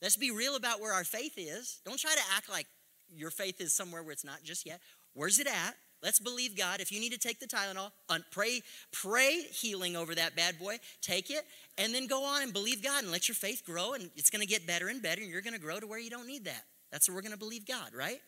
Let's 0.03 0.17
be 0.17 0.31
real 0.31 0.57
about 0.57 0.81
where 0.81 0.93
our 0.93 1.05
faith 1.05 1.35
is. 1.37 1.81
Don't 1.87 1.99
try 1.99 2.13
to 2.13 2.23
act 2.37 2.51
like 2.51 2.67
your 3.09 3.31
faith 3.31 3.61
is 3.61 3.75
somewhere 3.75 4.03
where 4.03 4.13
it's 4.13 4.25
not 4.25 4.43
just 4.43 4.67
yet. 4.67 4.81
Where's 5.15 5.39
it 5.39 5.47
at? 5.47 5.77
Let's 6.03 6.19
believe 6.19 6.57
God. 6.57 6.81
If 6.81 6.91
you 6.91 6.99
need 6.99 7.13
to 7.13 7.19
take 7.19 7.41
the 7.41 7.47
Tylenol, 7.47 7.91
pray, 8.31 8.63
pray 8.93 9.43
healing 9.53 9.97
over 9.97 10.15
that 10.15 10.35
bad 10.35 10.59
boy. 10.59 10.79
Take 11.03 11.31
it, 11.31 11.45
and 11.77 11.95
then 11.95 12.07
go 12.07 12.25
on 12.25 12.43
and 12.43 12.53
believe 12.53 12.83
God 12.83 13.03
and 13.03 13.13
let 13.13 13.29
your 13.29 13.35
faith 13.35 13.63
grow. 13.65 13.93
And 13.93 14.11
it's 14.17 14.31
going 14.31 14.41
to 14.41 14.49
get 14.49 14.67
better 14.67 14.89
and 14.89 15.03
better. 15.03 15.21
And 15.21 15.31
you're 15.31 15.43
going 15.43 15.55
to 15.55 15.61
grow 15.61 15.79
to 15.79 15.87
where 15.87 15.99
you 15.99 16.11
don't 16.11 16.27
need 16.27 16.47
that. 16.47 16.65
That's 16.91 17.09
where 17.09 17.15
we're 17.15 17.23
going 17.23 17.33
to 17.33 17.39
believe 17.39 17.67
God, 17.67 17.91
right? 17.95 18.21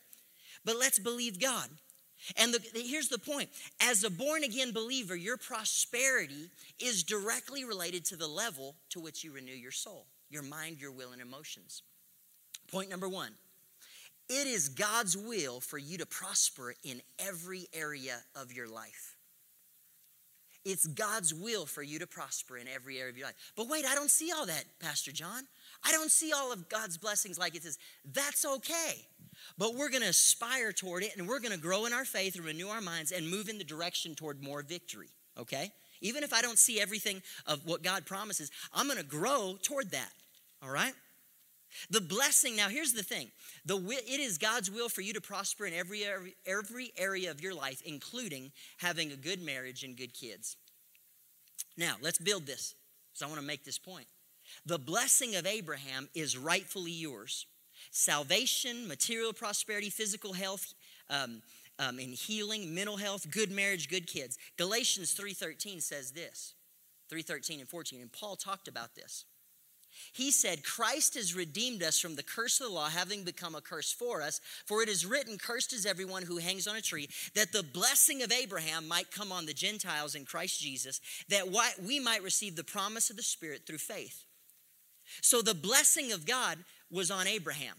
But 0.65 0.77
let's 0.79 0.99
believe 0.99 1.41
God. 1.41 1.69
And 2.37 2.55
the, 2.55 2.61
here's 2.75 3.09
the 3.09 3.19
point 3.19 3.49
as 3.81 4.05
a 4.05 4.11
born 4.11 4.45
again 4.45 4.73
believer, 4.73 5.17
your 5.17 5.37
prosperity 5.37 6.51
is 6.79 7.03
directly 7.03 7.65
related 7.65 8.05
to 8.07 8.17
the 8.17 8.29
level 8.29 8.77
to 8.91 9.01
which 9.01 9.25
you 9.25 9.33
renew 9.33 9.53
your 9.53 9.73
soul, 9.73 10.07
your 10.31 10.43
mind, 10.43 10.81
your 10.81 10.93
will, 10.93 11.13
and 11.13 11.21
emotions. 11.21 11.83
Point 12.71 12.91
number 12.91 13.09
one 13.09 13.33
it 14.29 14.47
is 14.47 14.69
God's 14.69 15.17
will 15.17 15.61
for 15.61 15.79
you 15.79 15.99
to 15.99 16.07
prosper 16.07 16.75
in 16.85 17.03
every 17.19 17.67
area 17.75 18.19
of 18.35 18.53
your 18.53 18.69
life. 18.69 19.17
It's 20.65 20.87
God's 20.87 21.35
will 21.35 21.67
for 21.67 21.83
you 21.83 21.99
to 21.99 22.07
prosper 22.07 22.57
in 22.57 22.69
every 22.69 22.99
area 22.99 23.11
of 23.11 23.19
your 23.19 23.27
life. 23.27 23.53
But 23.57 23.69
wait, 23.69 23.85
I 23.85 23.95
don't 23.95 24.11
see 24.11 24.31
all 24.31 24.47
that, 24.47 24.65
Pastor 24.79 25.11
Jon. 25.11 25.43
I 25.85 25.93
don't 25.93 26.11
see 26.11 26.33
all 26.33 26.53
of 26.53 26.69
God's 26.69 26.97
blessings 26.97 27.39
like 27.39 27.55
it 27.55 27.63
says. 27.63 27.79
That's 28.05 28.45
okay. 28.45 29.07
But 29.59 29.75
we're 29.75 29.91
going 29.91 30.03
to 30.03 30.09
aspire 30.09 30.73
toward 30.73 31.03
it 31.03 31.17
and 31.17 31.29
we're 31.29 31.41
going 31.41 31.53
to 31.53 31.59
grow 31.59 31.87
in 31.87 31.93
our 31.93 32.05
faith 32.05 32.37
and 32.37 32.45
renew 32.45 32.69
our 32.69 32.81
minds 32.81 33.13
and 33.13 33.29
move 33.29 33.49
in 33.49 33.59
the 33.59 33.65
direction 33.65 34.15
toward 34.15 34.43
more 34.43 34.63
victory, 34.63 35.09
okay? 35.39 35.73
Even 36.01 36.23
if 36.23 36.33
I 36.33 36.43
don't 36.43 36.59
see 36.59 36.81
everything 36.81 37.23
of 37.47 37.67
what 37.67 37.83
God 37.83 38.07
promises, 38.07 38.51
I'm 38.73 38.87
going 38.87 38.99
to 38.99 39.05
grow 39.05 39.57
toward 39.63 39.91
that, 39.91 40.11
all 40.63 40.71
right? 40.71 40.95
The 41.91 42.01
blessing, 42.01 42.57
now 42.57 42.69
here's 42.69 42.93
the 42.93 43.03
thing. 43.03 43.31
The, 43.65 43.77
it 43.77 44.21
is 44.21 44.37
God's 44.37 44.71
will 44.71 44.89
for 44.89 45.01
you 45.01 45.15
to 45.15 45.21
prosper 45.21 45.65
in 45.65 45.73
every, 45.73 46.05
every 46.47 46.93
area 46.97 47.31
of 47.31 47.41
your 47.41 47.55
life, 47.55 47.83
including 47.85 48.53
having 48.77 49.11
a 49.11 49.17
good 49.17 49.41
marriage 49.41 49.83
and 49.83 49.97
good 49.97 50.13
kids. 50.13 50.57
Now, 51.77 51.95
let's 52.03 52.19
build 52.19 52.47
this, 52.47 52.75
because 53.11 53.23
I 53.23 53.27
want 53.27 53.41
to 53.41 53.47
make 53.47 53.65
this 53.65 53.79
point. 53.79 54.07
The 54.67 54.79
blessing 54.79 55.37
of 55.37 55.47
Abraham 55.47 56.09
is 56.15 56.37
rightfully 56.37 56.93
yours. 56.93 57.47
Salvation, 57.91 58.87
material 58.87 59.33
prosperity, 59.33 59.91
physical 59.91 60.33
health, 60.33 60.75
um, 61.11 61.43
um, 61.79 61.99
and 61.99 62.15
healing, 62.15 62.75
mental 62.75 62.97
health, 62.97 63.31
good 63.31 63.51
marriage, 63.51 63.89
good 63.89 64.07
kids. 64.07 64.39
Galatians 64.57 65.15
3.13 65.15 65.83
says 65.83 66.13
this, 66.13 66.55
3.13 67.13 67.61
and 67.61 67.69
14, 67.69 68.01
and 68.01 68.13
Paul 68.13 68.37
talked 68.37 68.69
about 68.69 68.95
this. 68.95 69.25
He 70.13 70.31
said, 70.31 70.65
Christ 70.65 71.15
has 71.15 71.35
redeemed 71.35 71.83
us 71.83 71.99
from 71.99 72.17
the 72.17 72.23
curse 72.23 72.61
of 72.61 72.69
the 72.69 72.73
law, 72.73 72.89
having 72.89 73.25
become 73.25 73.55
a 73.55 73.61
curse 73.61 73.93
for 73.93 74.23
us. 74.23 74.41
For 74.67 74.83
it 74.83 74.89
is 74.89 75.05
written, 75.05 75.39
Cursed 75.39 75.73
is 75.73 75.85
everyone 75.85 76.23
who 76.23 76.39
hangs 76.39 76.67
on 76.67 76.77
a 76.77 76.81
tree, 76.81 77.09
that 77.35 77.53
the 77.53 77.63
blessing 77.63 78.23
of 78.23 78.33
Abraham 78.33 78.89
might 78.89 79.11
come 79.11 79.33
on 79.33 79.47
the 79.47 79.53
Gentiles 79.53 80.15
in 80.15 80.25
Christ 80.25 80.61
Jesus, 80.61 81.01
that 81.29 81.45
we 81.83 82.01
might 82.01 82.23
receive 82.23 82.57
the 82.57 82.65
promise 82.65 83.11
of 83.11 83.17
the 83.17 83.23
Spirit 83.23 83.67
through 83.67 83.79
faith. 83.79 84.25
So 85.21 85.43
the 85.43 85.55
blessing 85.55 86.13
of 86.13 86.27
God 86.27 86.59
was 86.91 87.11
on 87.11 87.27
Abraham. 87.27 87.77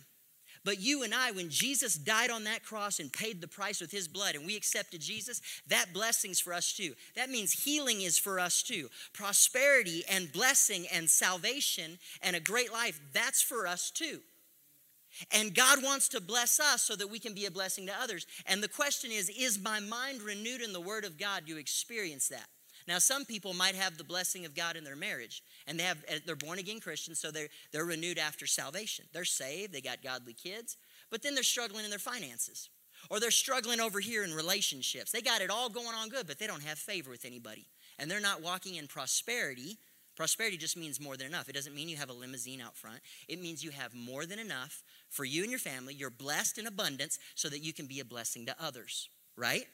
But 0.65 0.79
you 0.79 1.03
and 1.03 1.13
I, 1.13 1.31
when 1.31 1.49
Jesus 1.49 1.95
died 1.95 2.29
on 2.29 2.45
that 2.45 2.63
cross 2.63 2.99
and 2.99 3.11
paid 3.11 3.41
the 3.41 3.47
price 3.47 3.81
with 3.81 3.91
his 3.91 4.07
blood, 4.07 4.35
and 4.35 4.45
we 4.45 4.55
accepted 4.55 5.01
Jesus, 5.01 5.41
that 5.67 5.91
blessing's 5.93 6.39
for 6.39 6.53
us 6.53 6.71
too. 6.71 6.93
That 7.15 7.29
means 7.29 7.51
healing 7.51 8.01
is 8.01 8.17
for 8.17 8.39
us 8.39 8.63
too. 8.63 8.87
Prosperity 9.13 10.03
and 10.09 10.31
blessing 10.31 10.85
and 10.93 11.09
salvation 11.09 11.99
and 12.21 12.35
a 12.35 12.39
great 12.39 12.71
life, 12.71 12.99
that's 13.13 13.41
for 13.41 13.67
us 13.67 13.91
too. 13.91 14.21
And 15.31 15.53
God 15.53 15.83
wants 15.83 16.07
to 16.09 16.21
bless 16.21 16.59
us 16.59 16.81
so 16.81 16.95
that 16.95 17.09
we 17.09 17.19
can 17.19 17.33
be 17.33 17.45
a 17.45 17.51
blessing 17.51 17.85
to 17.87 17.93
others. 18.01 18.25
And 18.47 18.63
the 18.63 18.69
question 18.69 19.11
is 19.11 19.29
Is 19.29 19.61
my 19.61 19.79
mind 19.79 20.21
renewed 20.21 20.61
in 20.61 20.73
the 20.73 20.81
Word 20.81 21.05
of 21.05 21.19
God 21.19 21.45
to 21.47 21.57
experience 21.57 22.29
that? 22.29 22.47
Now, 22.87 22.99
some 22.99 23.25
people 23.25 23.53
might 23.53 23.75
have 23.75 23.97
the 23.97 24.03
blessing 24.03 24.45
of 24.45 24.55
God 24.55 24.75
in 24.75 24.83
their 24.83 24.95
marriage, 24.95 25.41
and 25.67 25.79
they 25.79 25.83
have 25.83 26.03
uh, 26.11 26.19
they're 26.25 26.35
born 26.35 26.59
again 26.59 26.79
Christians, 26.79 27.19
so 27.19 27.31
they're 27.31 27.49
they're 27.71 27.85
renewed 27.85 28.17
after 28.17 28.45
salvation. 28.45 29.05
They're 29.13 29.25
saved, 29.25 29.73
they 29.73 29.81
got 29.81 30.03
godly 30.03 30.33
kids, 30.33 30.77
but 31.09 31.21
then 31.21 31.35
they're 31.35 31.43
struggling 31.43 31.83
in 31.83 31.89
their 31.89 31.99
finances. 31.99 32.69
Or 33.09 33.19
they're 33.19 33.31
struggling 33.31 33.81
over 33.81 33.99
here 33.99 34.23
in 34.23 34.33
relationships. 34.33 35.11
They 35.11 35.21
got 35.21 35.41
it 35.41 35.49
all 35.49 35.69
going 35.69 35.87
on 35.87 36.09
good, 36.09 36.25
but 36.25 36.39
they 36.39 36.47
don't 36.47 36.63
have 36.63 36.77
favor 36.77 37.11
with 37.11 37.25
anybody. 37.25 37.67
And 37.99 38.09
they're 38.09 38.21
not 38.21 38.41
walking 38.41 38.75
in 38.75 38.87
prosperity. 38.87 39.77
Prosperity 40.15 40.57
just 40.57 40.77
means 40.77 41.01
more 41.01 41.17
than 41.17 41.27
enough. 41.27 41.49
It 41.49 41.53
doesn't 41.55 41.75
mean 41.75 41.89
you 41.89 41.97
have 41.97 42.09
a 42.09 42.13
limousine 42.13 42.61
out 42.61 42.77
front. 42.77 42.99
It 43.27 43.41
means 43.41 43.63
you 43.63 43.71
have 43.71 43.93
more 43.93 44.25
than 44.25 44.39
enough 44.39 44.83
for 45.09 45.25
you 45.25 45.41
and 45.41 45.51
your 45.51 45.59
family. 45.59 45.93
You're 45.93 46.11
blessed 46.11 46.59
in 46.59 46.67
abundance 46.67 47.19
so 47.35 47.49
that 47.49 47.63
you 47.63 47.73
can 47.73 47.87
be 47.87 47.99
a 47.99 48.05
blessing 48.05 48.45
to 48.45 48.55
others, 48.59 49.09
right? 49.35 49.65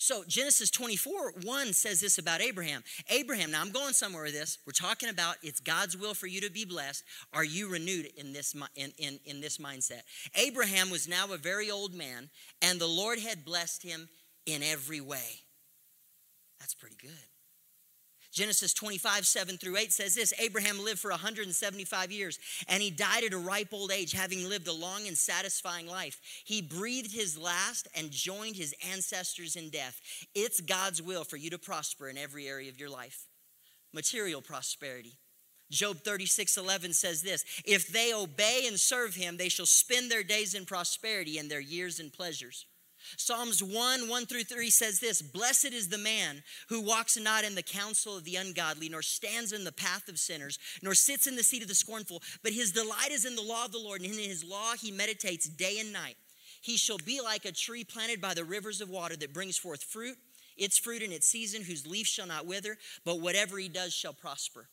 So 0.00 0.22
Genesis 0.28 0.70
24, 0.70 1.32
1 1.42 1.72
says 1.72 2.00
this 2.00 2.18
about 2.18 2.40
Abraham. 2.40 2.84
Abraham, 3.10 3.50
now 3.50 3.60
I'm 3.60 3.72
going 3.72 3.92
somewhere 3.92 4.22
with 4.22 4.32
this. 4.32 4.58
We're 4.64 4.72
talking 4.72 5.08
about 5.08 5.34
it's 5.42 5.58
God's 5.58 5.96
will 5.96 6.14
for 6.14 6.28
you 6.28 6.40
to 6.42 6.50
be 6.50 6.64
blessed. 6.64 7.02
Are 7.32 7.42
you 7.42 7.68
renewed 7.68 8.08
in 8.16 8.32
this, 8.32 8.54
in, 8.76 8.92
in, 8.96 9.18
in 9.24 9.40
this 9.40 9.58
mindset? 9.58 10.02
Abraham 10.36 10.90
was 10.90 11.08
now 11.08 11.32
a 11.32 11.36
very 11.36 11.68
old 11.68 11.94
man, 11.94 12.30
and 12.62 12.80
the 12.80 12.86
Lord 12.86 13.18
had 13.18 13.44
blessed 13.44 13.82
him 13.82 14.08
in 14.46 14.62
every 14.62 15.00
way. 15.00 15.40
That's 16.60 16.74
pretty 16.74 16.96
good. 17.02 17.10
Genesis 18.38 18.72
25, 18.72 19.26
7 19.26 19.58
through 19.58 19.76
8 19.76 19.92
says 19.92 20.14
this 20.14 20.32
Abraham 20.38 20.78
lived 20.78 21.00
for 21.00 21.10
175 21.10 22.12
years, 22.12 22.38
and 22.68 22.80
he 22.80 22.88
died 22.88 23.24
at 23.24 23.32
a 23.32 23.38
ripe 23.38 23.72
old 23.72 23.90
age, 23.90 24.12
having 24.12 24.48
lived 24.48 24.68
a 24.68 24.72
long 24.72 25.08
and 25.08 25.18
satisfying 25.18 25.88
life. 25.88 26.20
He 26.44 26.62
breathed 26.62 27.12
his 27.12 27.36
last 27.36 27.88
and 27.96 28.12
joined 28.12 28.54
his 28.54 28.76
ancestors 28.92 29.56
in 29.56 29.70
death. 29.70 30.00
It's 30.36 30.60
God's 30.60 31.02
will 31.02 31.24
for 31.24 31.36
you 31.36 31.50
to 31.50 31.58
prosper 31.58 32.08
in 32.08 32.16
every 32.16 32.46
area 32.46 32.70
of 32.70 32.78
your 32.78 32.90
life. 32.90 33.26
Material 33.92 34.40
prosperity. 34.40 35.18
Job 35.68 35.98
36, 36.04 36.56
11 36.58 36.92
says 36.92 37.22
this 37.22 37.44
If 37.64 37.88
they 37.88 38.14
obey 38.14 38.66
and 38.68 38.78
serve 38.78 39.16
him, 39.16 39.36
they 39.36 39.48
shall 39.48 39.66
spend 39.66 40.12
their 40.12 40.22
days 40.22 40.54
in 40.54 40.64
prosperity 40.64 41.38
and 41.38 41.50
their 41.50 41.58
years 41.58 41.98
in 41.98 42.10
pleasures. 42.10 42.66
Psalms 43.16 43.62
1 43.62 44.08
1 44.08 44.26
through 44.26 44.44
3 44.44 44.70
says 44.70 45.00
this 45.00 45.22
Blessed 45.22 45.72
is 45.72 45.88
the 45.88 45.98
man 45.98 46.42
who 46.68 46.80
walks 46.80 47.16
not 47.16 47.44
in 47.44 47.54
the 47.54 47.62
counsel 47.62 48.16
of 48.16 48.24
the 48.24 48.36
ungodly, 48.36 48.88
nor 48.88 49.02
stands 49.02 49.52
in 49.52 49.64
the 49.64 49.72
path 49.72 50.08
of 50.08 50.18
sinners, 50.18 50.58
nor 50.82 50.94
sits 50.94 51.26
in 51.26 51.36
the 51.36 51.42
seat 51.42 51.62
of 51.62 51.68
the 51.68 51.74
scornful, 51.74 52.22
but 52.42 52.52
his 52.52 52.72
delight 52.72 53.10
is 53.10 53.24
in 53.24 53.36
the 53.36 53.42
law 53.42 53.64
of 53.64 53.72
the 53.72 53.78
Lord, 53.78 54.02
and 54.02 54.12
in 54.12 54.18
his 54.18 54.44
law 54.44 54.74
he 54.74 54.90
meditates 54.90 55.48
day 55.48 55.78
and 55.78 55.92
night. 55.92 56.16
He 56.60 56.76
shall 56.76 56.98
be 56.98 57.20
like 57.20 57.44
a 57.44 57.52
tree 57.52 57.84
planted 57.84 58.20
by 58.20 58.34
the 58.34 58.44
rivers 58.44 58.80
of 58.80 58.90
water 58.90 59.16
that 59.16 59.32
brings 59.32 59.56
forth 59.56 59.82
fruit, 59.82 60.16
its 60.56 60.76
fruit 60.76 61.02
in 61.02 61.12
its 61.12 61.28
season, 61.28 61.62
whose 61.62 61.86
leaf 61.86 62.06
shall 62.06 62.26
not 62.26 62.46
wither, 62.46 62.76
but 63.04 63.20
whatever 63.20 63.58
he 63.58 63.68
does 63.68 63.94
shall 63.94 64.12
prosper. 64.12 64.68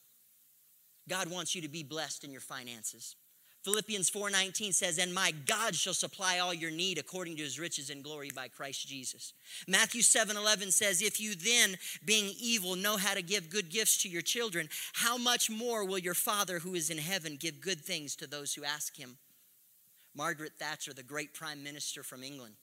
God 1.08 1.30
wants 1.30 1.54
you 1.54 1.62
to 1.62 1.70
be 1.70 1.84
blessed 1.84 2.24
in 2.24 2.32
your 2.32 2.42
finances. 2.42 3.16
Philippians 3.66 4.12
4:19 4.12 4.74
says, 4.74 5.00
"And 5.00 5.12
my 5.12 5.32
God 5.32 5.76
shall 5.76 5.96
supply 5.96 6.38
all 6.38 6.54
your 6.54 6.70
need 6.70 7.00
according 7.00 7.36
to 7.38 7.44
his 7.44 7.58
riches 7.58 7.90
and 7.90 8.04
glory 8.04 8.30
by 8.30 8.48
Christ 8.48 8.88
Jesus." 8.88 9.34
Matthew 9.66 10.04
7:11 10.04 10.72
says, 10.72 11.02
"If 11.02 11.20
you 11.20 11.34
then, 11.34 11.80
being 12.04 12.30
evil, 12.38 12.76
know 12.76 12.98
how 12.98 13.16
to 13.16 13.24
give 13.24 13.50
good 13.50 13.72
gifts 13.72 13.98
to 14.04 14.08
your 14.08 14.22
children, 14.22 14.70
how 14.94 15.18
much 15.18 15.50
more 15.50 15.84
will 15.84 15.98
your 15.98 16.14
Father 16.14 16.60
who 16.60 16.76
is 16.76 16.92
in 16.92 17.00
heaven 17.00 17.38
give 17.38 17.60
good 17.60 17.84
things 17.84 18.16
to 18.18 18.28
those 18.28 18.54
who 18.54 18.64
ask 18.64 18.98
him?" 18.98 19.18
Margaret 20.14 20.60
Thatcher, 20.60 20.94
the 20.94 21.02
great 21.02 21.34
prime 21.34 21.64
minister 21.64 22.04
from 22.04 22.24
England, 22.24 22.58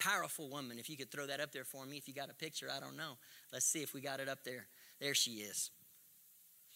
powerful 0.00 0.48
woman. 0.48 0.80
If 0.80 0.88
you 0.88 0.96
could 0.96 1.12
throw 1.12 1.26
that 1.26 1.38
up 1.38 1.52
there 1.52 1.64
for 1.64 1.86
me, 1.86 1.96
if 1.96 2.08
you 2.08 2.12
got 2.12 2.28
a 2.28 2.34
picture, 2.34 2.68
I 2.68 2.80
don't 2.80 2.96
know. 2.96 3.20
Let's 3.52 3.66
see 3.66 3.82
if 3.82 3.94
we 3.94 4.00
got 4.00 4.18
it 4.18 4.28
up 4.28 4.42
there. 4.42 4.68
There 4.98 5.14
she 5.14 5.42
is. 5.42 5.70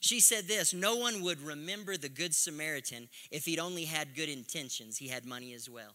She 0.00 0.20
said 0.20 0.46
this 0.46 0.72
No 0.72 0.96
one 0.96 1.22
would 1.22 1.40
remember 1.40 1.96
the 1.96 2.08
Good 2.08 2.34
Samaritan 2.34 3.08
if 3.30 3.44
he'd 3.44 3.58
only 3.58 3.84
had 3.84 4.14
good 4.14 4.28
intentions. 4.28 4.98
He 4.98 5.08
had 5.08 5.24
money 5.24 5.54
as 5.54 5.68
well. 5.68 5.94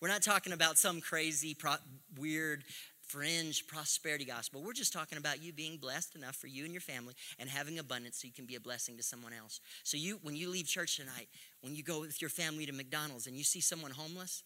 We're 0.00 0.08
not 0.08 0.22
talking 0.22 0.52
about 0.52 0.78
some 0.78 1.00
crazy, 1.00 1.54
pro- 1.54 1.74
weird, 2.16 2.62
fringe 3.08 3.66
prosperity 3.66 4.24
gospel. 4.24 4.62
We're 4.62 4.72
just 4.72 4.92
talking 4.92 5.18
about 5.18 5.42
you 5.42 5.52
being 5.52 5.78
blessed 5.78 6.14
enough 6.14 6.36
for 6.36 6.46
you 6.46 6.64
and 6.64 6.72
your 6.72 6.80
family 6.80 7.14
and 7.38 7.48
having 7.48 7.78
abundance 7.78 8.18
so 8.20 8.26
you 8.28 8.32
can 8.32 8.44
be 8.44 8.54
a 8.54 8.60
blessing 8.60 8.96
to 8.98 9.02
someone 9.02 9.32
else. 9.32 9.60
So 9.82 9.96
you 9.96 10.20
when 10.22 10.36
you 10.36 10.50
leave 10.50 10.66
church 10.66 10.96
tonight, 10.96 11.28
when 11.62 11.74
you 11.74 11.82
go 11.82 12.00
with 12.00 12.20
your 12.20 12.30
family 12.30 12.66
to 12.66 12.72
McDonald's 12.72 13.26
and 13.26 13.36
you 13.36 13.44
see 13.44 13.60
someone 13.60 13.90
homeless, 13.90 14.44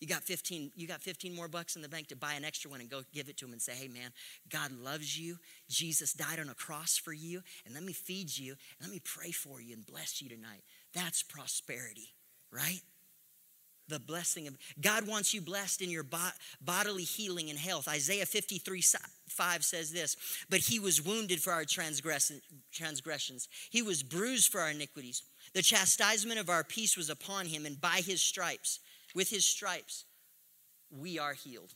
you 0.00 0.06
got 0.06 0.22
15, 0.22 0.72
you 0.74 0.88
got 0.88 1.02
15 1.02 1.34
more 1.34 1.46
bucks 1.46 1.76
in 1.76 1.82
the 1.82 1.88
bank 1.88 2.08
to 2.08 2.16
buy 2.16 2.32
an 2.32 2.44
extra 2.44 2.70
one 2.70 2.80
and 2.80 2.88
go 2.88 3.02
give 3.12 3.28
it 3.28 3.36
to 3.38 3.44
him 3.44 3.52
and 3.52 3.60
say, 3.60 3.72
hey 3.72 3.88
man, 3.88 4.10
God 4.48 4.72
loves 4.72 5.18
you. 5.18 5.38
Jesus 5.68 6.14
died 6.14 6.40
on 6.40 6.48
a 6.48 6.54
cross 6.54 6.96
for 6.96 7.12
you, 7.12 7.42
and 7.66 7.74
let 7.74 7.82
me 7.82 7.92
feed 7.92 8.36
you, 8.36 8.56
let 8.80 8.90
me 8.90 9.00
pray 9.04 9.30
for 9.30 9.60
you 9.60 9.74
and 9.74 9.86
bless 9.86 10.22
you 10.22 10.28
tonight. 10.28 10.62
That's 10.94 11.22
prosperity, 11.22 12.14
right? 12.50 12.80
The 13.88 14.00
blessing 14.00 14.46
of 14.46 14.56
God 14.80 15.06
wants 15.06 15.34
you 15.34 15.40
blessed 15.40 15.82
in 15.82 15.90
your 15.90 16.06
bodily 16.60 17.02
healing 17.02 17.50
and 17.50 17.58
health. 17.58 17.88
Isaiah 17.88 18.24
53 18.24 18.82
5 19.28 19.64
says 19.64 19.92
this, 19.92 20.16
but 20.48 20.60
he 20.60 20.78
was 20.78 21.04
wounded 21.04 21.40
for 21.40 21.52
our 21.52 21.64
transgressions, 21.64 23.48
he 23.70 23.82
was 23.82 24.02
bruised 24.02 24.50
for 24.50 24.60
our 24.60 24.70
iniquities. 24.70 25.24
The 25.54 25.62
chastisement 25.62 26.38
of 26.38 26.48
our 26.48 26.62
peace 26.62 26.96
was 26.96 27.10
upon 27.10 27.46
him, 27.46 27.66
and 27.66 27.80
by 27.80 28.02
his 28.06 28.22
stripes, 28.22 28.78
with 29.14 29.30
his 29.30 29.44
stripes, 29.44 30.04
we 30.90 31.18
are 31.18 31.34
healed. 31.34 31.74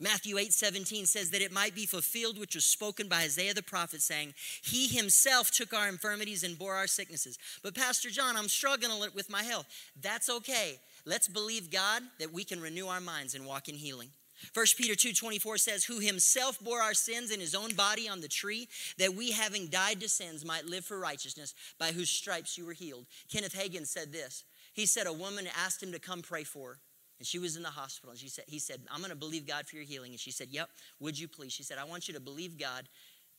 Matthew 0.00 0.38
8 0.38 0.52
17 0.52 1.06
says 1.06 1.30
that 1.30 1.42
it 1.42 1.52
might 1.52 1.74
be 1.74 1.84
fulfilled, 1.84 2.38
which 2.38 2.54
was 2.54 2.64
spoken 2.64 3.08
by 3.08 3.22
Isaiah 3.22 3.54
the 3.54 3.62
prophet, 3.62 4.00
saying, 4.00 4.34
He 4.62 4.86
himself 4.86 5.50
took 5.50 5.74
our 5.74 5.88
infirmities 5.88 6.44
and 6.44 6.58
bore 6.58 6.74
our 6.74 6.86
sicknesses. 6.86 7.36
But, 7.64 7.74
Pastor 7.74 8.08
Jon, 8.08 8.36
I'm 8.36 8.48
struggling 8.48 9.00
with 9.14 9.28
my 9.28 9.42
health. 9.42 9.66
That's 10.00 10.30
okay. 10.30 10.78
Let's 11.04 11.26
believe 11.26 11.72
God 11.72 12.02
that 12.20 12.32
we 12.32 12.44
can 12.44 12.60
renew 12.60 12.86
our 12.86 13.00
minds 13.00 13.34
and 13.34 13.44
walk 13.44 13.68
in 13.68 13.74
healing. 13.74 14.10
1 14.54 14.66
Peter 14.76 14.94
2 14.94 15.12
24 15.12 15.58
says, 15.58 15.84
Who 15.84 15.98
himself 15.98 16.60
bore 16.60 16.80
our 16.80 16.94
sins 16.94 17.32
in 17.32 17.40
his 17.40 17.56
own 17.56 17.74
body 17.74 18.08
on 18.08 18.20
the 18.20 18.28
tree, 18.28 18.68
that 18.98 19.14
we, 19.14 19.32
having 19.32 19.66
died 19.66 20.00
to 20.00 20.08
sins, 20.08 20.44
might 20.44 20.64
live 20.64 20.84
for 20.84 20.98
righteousness, 20.98 21.54
by 21.78 21.90
whose 21.90 22.08
stripes 22.08 22.56
you 22.56 22.64
were 22.64 22.72
healed. 22.72 23.06
Kenneth 23.32 23.54
Hagin 23.54 23.86
said 23.86 24.12
this 24.12 24.44
he 24.78 24.86
said 24.86 25.08
a 25.08 25.12
woman 25.12 25.48
asked 25.58 25.82
him 25.82 25.90
to 25.90 25.98
come 25.98 26.22
pray 26.22 26.44
for 26.44 26.68
her. 26.68 26.78
And 27.18 27.26
she 27.26 27.40
was 27.40 27.56
in 27.56 27.64
the 27.64 27.68
hospital, 27.68 28.10
and 28.10 28.18
she 28.18 28.28
said, 28.28 28.44
he 28.46 28.60
said, 28.60 28.80
I'm 28.92 29.00
going 29.00 29.10
to 29.10 29.16
believe 29.16 29.44
God 29.44 29.66
for 29.66 29.74
your 29.74 29.84
healing. 29.84 30.12
And 30.12 30.20
she 30.20 30.30
said, 30.30 30.50
Yep, 30.52 30.68
would 31.00 31.18
you 31.18 31.26
please? 31.26 31.52
She 31.52 31.64
said, 31.64 31.76
I 31.76 31.82
want 31.82 32.06
you 32.06 32.14
to 32.14 32.20
believe 32.20 32.56
God 32.60 32.88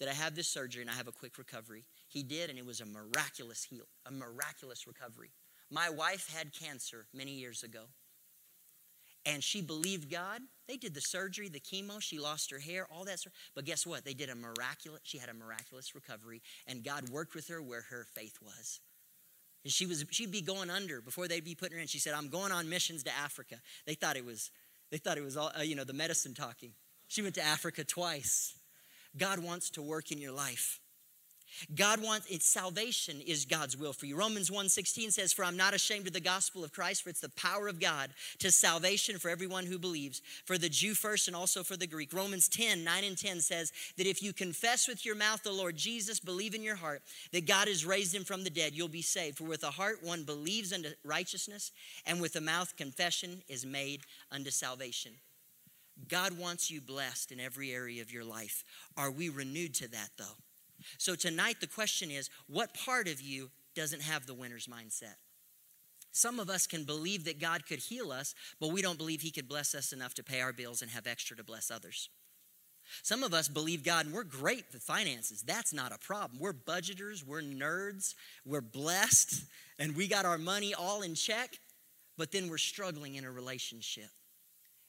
that 0.01 0.09
I 0.09 0.13
have 0.13 0.35
this 0.35 0.49
surgery 0.49 0.81
and 0.81 0.91
I 0.91 0.95
have 0.95 1.07
a 1.07 1.13
quick 1.13 1.37
recovery. 1.37 1.85
He 2.09 2.23
did, 2.23 2.49
and 2.49 2.59
it 2.59 2.65
was 2.65 2.81
a 2.81 2.85
miraculous 2.85 3.63
heal, 3.63 3.85
a 4.05 4.11
miraculous 4.11 4.85
recovery. 4.85 5.29
My 5.71 5.89
wife 5.89 6.29
had 6.35 6.51
cancer 6.51 7.05
many 7.13 7.31
years 7.31 7.63
ago, 7.63 7.85
and 9.25 9.41
she 9.41 9.61
believed 9.61 10.11
God. 10.11 10.41
They 10.67 10.75
did 10.75 10.93
the 10.93 10.99
surgery, 10.99 11.47
the 11.47 11.61
chemo. 11.61 12.01
She 12.01 12.19
lost 12.19 12.51
her 12.51 12.59
hair, 12.59 12.85
all 12.93 13.05
that. 13.05 13.23
But 13.55 13.63
guess 13.63 13.87
what? 13.87 14.03
They 14.03 14.13
did 14.13 14.29
a 14.29 14.35
miraculous. 14.35 14.99
She 15.03 15.17
had 15.17 15.29
a 15.29 15.33
miraculous 15.33 15.95
recovery, 15.95 16.41
and 16.67 16.83
God 16.83 17.07
worked 17.07 17.33
with 17.33 17.47
her 17.47 17.61
where 17.61 17.85
her 17.91 18.05
faith 18.13 18.39
was. 18.41 18.81
And 19.63 19.73
she 19.73 19.85
was 19.85 20.05
she'd 20.11 20.31
be 20.31 20.41
going 20.41 20.69
under 20.69 21.01
before 21.01 21.27
they'd 21.27 21.43
be 21.43 21.55
putting 21.55 21.77
her 21.77 21.81
in. 21.81 21.87
She 21.87 21.99
said, 21.99 22.13
"I'm 22.13 22.29
going 22.29 22.51
on 22.51 22.69
missions 22.69 23.03
to 23.03 23.11
Africa." 23.15 23.55
They 23.85 23.95
thought 23.95 24.15
it 24.15 24.25
was 24.25 24.51
they 24.91 24.97
thought 24.97 25.17
it 25.17 25.23
was 25.23 25.37
all 25.37 25.51
uh, 25.57 25.61
you 25.61 25.75
know 25.75 25.83
the 25.83 25.93
medicine 25.93 26.33
talking. 26.33 26.73
She 27.07 27.21
went 27.21 27.35
to 27.35 27.41
Africa 27.41 27.83
twice. 27.83 28.55
God 29.17 29.39
wants 29.39 29.69
to 29.71 29.81
work 29.81 30.11
in 30.11 30.19
your 30.19 30.31
life. 30.31 30.79
God 31.75 32.01
wants 32.01 32.27
its 32.27 32.45
salvation 32.45 33.21
is 33.21 33.45
God's 33.45 33.75
will 33.75 33.93
for 33.93 34.05
you. 34.05 34.15
Romans 34.15 34.49
1:16 34.49 35.11
says, 35.11 35.33
"For 35.33 35.43
I'm 35.43 35.57
not 35.57 35.73
ashamed 35.73 36.07
of 36.07 36.13
the 36.13 36.19
gospel 36.19 36.63
of 36.63 36.71
Christ, 36.71 37.03
for 37.03 37.09
it's 37.09 37.19
the 37.19 37.29
power 37.29 37.67
of 37.67 37.79
God 37.79 38.13
to 38.39 38.51
salvation 38.51 39.19
for 39.19 39.29
everyone 39.29 39.65
who 39.65 39.79
believes, 39.79 40.21
for 40.45 40.57
the 40.57 40.69
Jew 40.69 40.95
first 40.95 41.27
and 41.27 41.35
also 41.35 41.63
for 41.63 41.77
the 41.77 41.87
Greek." 41.87 42.13
Romans 42.13 42.47
10, 42.47 42.83
9 42.83 43.03
and 43.03 43.17
10 43.17 43.41
says 43.41 43.71
that 43.97 44.07
if 44.07 44.21
you 44.21 44.33
confess 44.33 44.87
with 44.87 45.05
your 45.05 45.15
mouth 45.15 45.43
the 45.43 45.51
Lord 45.51 45.77
Jesus, 45.77 46.19
believe 46.19 46.55
in 46.55 46.63
your 46.63 46.75
heart 46.77 47.03
that 47.31 47.45
God 47.45 47.67
has 47.67 47.85
raised 47.85 48.13
him 48.13 48.25
from 48.25 48.43
the 48.43 48.49
dead, 48.49 48.75
you'll 48.75 48.87
be 48.87 49.01
saved. 49.01 49.37
For 49.37 49.45
with 49.45 49.61
the 49.61 49.71
heart 49.71 50.03
one 50.03 50.23
believes 50.23 50.73
unto 50.73 50.95
righteousness, 51.03 51.71
and 52.05 52.21
with 52.21 52.33
the 52.33 52.41
mouth 52.41 52.75
confession 52.75 53.43
is 53.47 53.65
made 53.65 54.05
unto 54.31 54.51
salvation. 54.51 55.19
God 56.07 56.33
wants 56.33 56.71
you 56.71 56.81
blessed 56.81 57.31
in 57.31 57.39
every 57.39 57.71
area 57.71 58.01
of 58.01 58.11
your 58.11 58.23
life. 58.23 58.63
Are 58.95 59.11
we 59.11 59.29
renewed 59.29 59.75
to 59.75 59.87
that 59.89 60.11
though? 60.17 60.37
So 60.97 61.15
tonight, 61.15 61.57
the 61.59 61.67
question 61.67 62.11
is 62.11 62.29
what 62.47 62.73
part 62.73 63.07
of 63.07 63.21
you 63.21 63.49
doesn't 63.75 64.01
have 64.01 64.25
the 64.25 64.33
winner's 64.33 64.67
mindset? 64.67 65.15
Some 66.11 66.39
of 66.39 66.49
us 66.49 66.65
can 66.65 66.83
believe 66.85 67.25
that 67.25 67.39
God 67.39 67.65
could 67.65 67.79
heal 67.79 68.11
us, 68.11 68.33
but 68.59 68.71
we 68.71 68.81
don't 68.81 68.97
believe 68.97 69.21
He 69.21 69.31
could 69.31 69.47
bless 69.47 69.75
us 69.75 69.93
enough 69.93 70.13
to 70.15 70.23
pay 70.23 70.41
our 70.41 70.53
bills 70.53 70.81
and 70.81 70.91
have 70.91 71.07
extra 71.07 71.37
to 71.37 71.43
bless 71.43 71.69
others. 71.69 72.09
Some 73.03 73.23
of 73.23 73.33
us 73.33 73.47
believe 73.47 73.83
God 73.83 74.07
and 74.07 74.15
we're 74.15 74.23
great 74.23 74.65
with 74.73 74.81
finances. 74.81 75.43
That's 75.43 75.73
not 75.73 75.91
a 75.91 75.99
problem. 75.99 76.39
We're 76.39 76.53
budgeters, 76.53 77.23
we're 77.23 77.41
nerds, 77.41 78.15
we're 78.45 78.61
blessed, 78.61 79.43
and 79.77 79.95
we 79.95 80.07
got 80.07 80.25
our 80.25 80.39
money 80.39 80.73
all 80.73 81.03
in 81.03 81.13
check, 81.13 81.57
but 82.17 82.31
then 82.31 82.49
we're 82.49 82.57
struggling 82.57 83.15
in 83.15 83.25
a 83.25 83.31
relationship. 83.31 84.09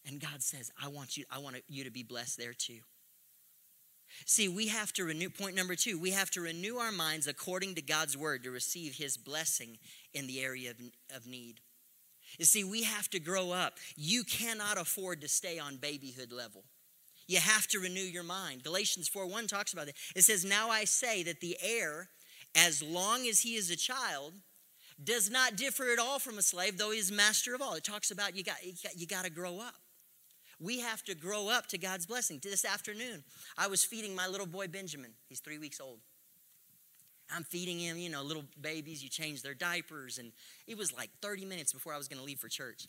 And 0.06 0.18
God 0.18 0.42
says, 0.42 0.70
I 0.82 0.88
want 0.88 1.16
you, 1.16 1.24
I 1.30 1.38
want 1.38 1.56
you 1.68 1.84
to 1.84 1.90
be 1.90 2.02
blessed 2.02 2.38
there 2.38 2.54
too. 2.54 2.80
See, 4.26 4.48
we 4.48 4.68
have 4.68 4.92
to 4.94 5.04
renew, 5.04 5.30
point 5.30 5.56
number 5.56 5.74
two, 5.74 5.98
we 5.98 6.10
have 6.10 6.30
to 6.32 6.40
renew 6.40 6.76
our 6.76 6.92
minds 6.92 7.26
according 7.26 7.74
to 7.76 7.82
God's 7.82 8.16
word 8.16 8.44
to 8.44 8.50
receive 8.50 8.94
his 8.94 9.16
blessing 9.16 9.78
in 10.12 10.26
the 10.26 10.40
area 10.40 10.70
of, 10.70 10.80
of 11.14 11.26
need. 11.26 11.60
You 12.38 12.44
see, 12.44 12.64
we 12.64 12.84
have 12.84 13.08
to 13.10 13.20
grow 13.20 13.50
up. 13.50 13.78
You 13.96 14.22
cannot 14.24 14.78
afford 14.78 15.20
to 15.20 15.28
stay 15.28 15.58
on 15.58 15.76
babyhood 15.76 16.32
level. 16.32 16.64
You 17.26 17.38
have 17.38 17.66
to 17.68 17.78
renew 17.78 18.00
your 18.00 18.24
mind. 18.24 18.64
Galatians 18.64 19.08
4 19.08 19.26
1 19.26 19.46
talks 19.46 19.72
about 19.72 19.88
it. 19.88 19.96
It 20.16 20.22
says, 20.22 20.44
Now 20.44 20.68
I 20.70 20.84
say 20.84 21.22
that 21.24 21.40
the 21.40 21.56
heir, 21.62 22.08
as 22.54 22.82
long 22.82 23.26
as 23.28 23.40
he 23.40 23.54
is 23.54 23.70
a 23.70 23.76
child, 23.76 24.34
does 25.02 25.30
not 25.30 25.56
differ 25.56 25.92
at 25.92 25.98
all 25.98 26.18
from 26.18 26.38
a 26.38 26.42
slave, 26.42 26.76
though 26.76 26.90
he 26.90 26.98
is 26.98 27.10
master 27.10 27.54
of 27.54 27.62
all. 27.62 27.74
It 27.74 27.84
talks 27.84 28.10
about 28.10 28.36
you 28.36 28.42
got, 28.42 28.64
you 28.64 28.72
got, 28.82 28.98
you 28.98 29.06
got 29.06 29.24
to 29.24 29.30
grow 29.30 29.60
up. 29.60 29.76
We 30.60 30.80
have 30.80 31.02
to 31.04 31.14
grow 31.14 31.48
up 31.48 31.68
to 31.68 31.78
God's 31.78 32.06
blessing. 32.06 32.38
This 32.42 32.66
afternoon, 32.66 33.24
I 33.56 33.66
was 33.68 33.82
feeding 33.82 34.14
my 34.14 34.28
little 34.28 34.46
boy 34.46 34.68
Benjamin. 34.68 35.12
He's 35.28 35.40
three 35.40 35.58
weeks 35.58 35.80
old. 35.80 36.00
I'm 37.34 37.44
feeding 37.44 37.78
him, 37.78 37.96
you 37.96 38.10
know, 38.10 38.22
little 38.22 38.44
babies, 38.60 39.02
you 39.02 39.08
change 39.08 39.42
their 39.42 39.54
diapers. 39.54 40.18
And 40.18 40.32
it 40.66 40.76
was 40.76 40.92
like 40.92 41.10
30 41.22 41.44
minutes 41.44 41.72
before 41.72 41.94
I 41.94 41.96
was 41.96 42.08
going 42.08 42.18
to 42.18 42.24
leave 42.24 42.40
for 42.40 42.48
church. 42.48 42.86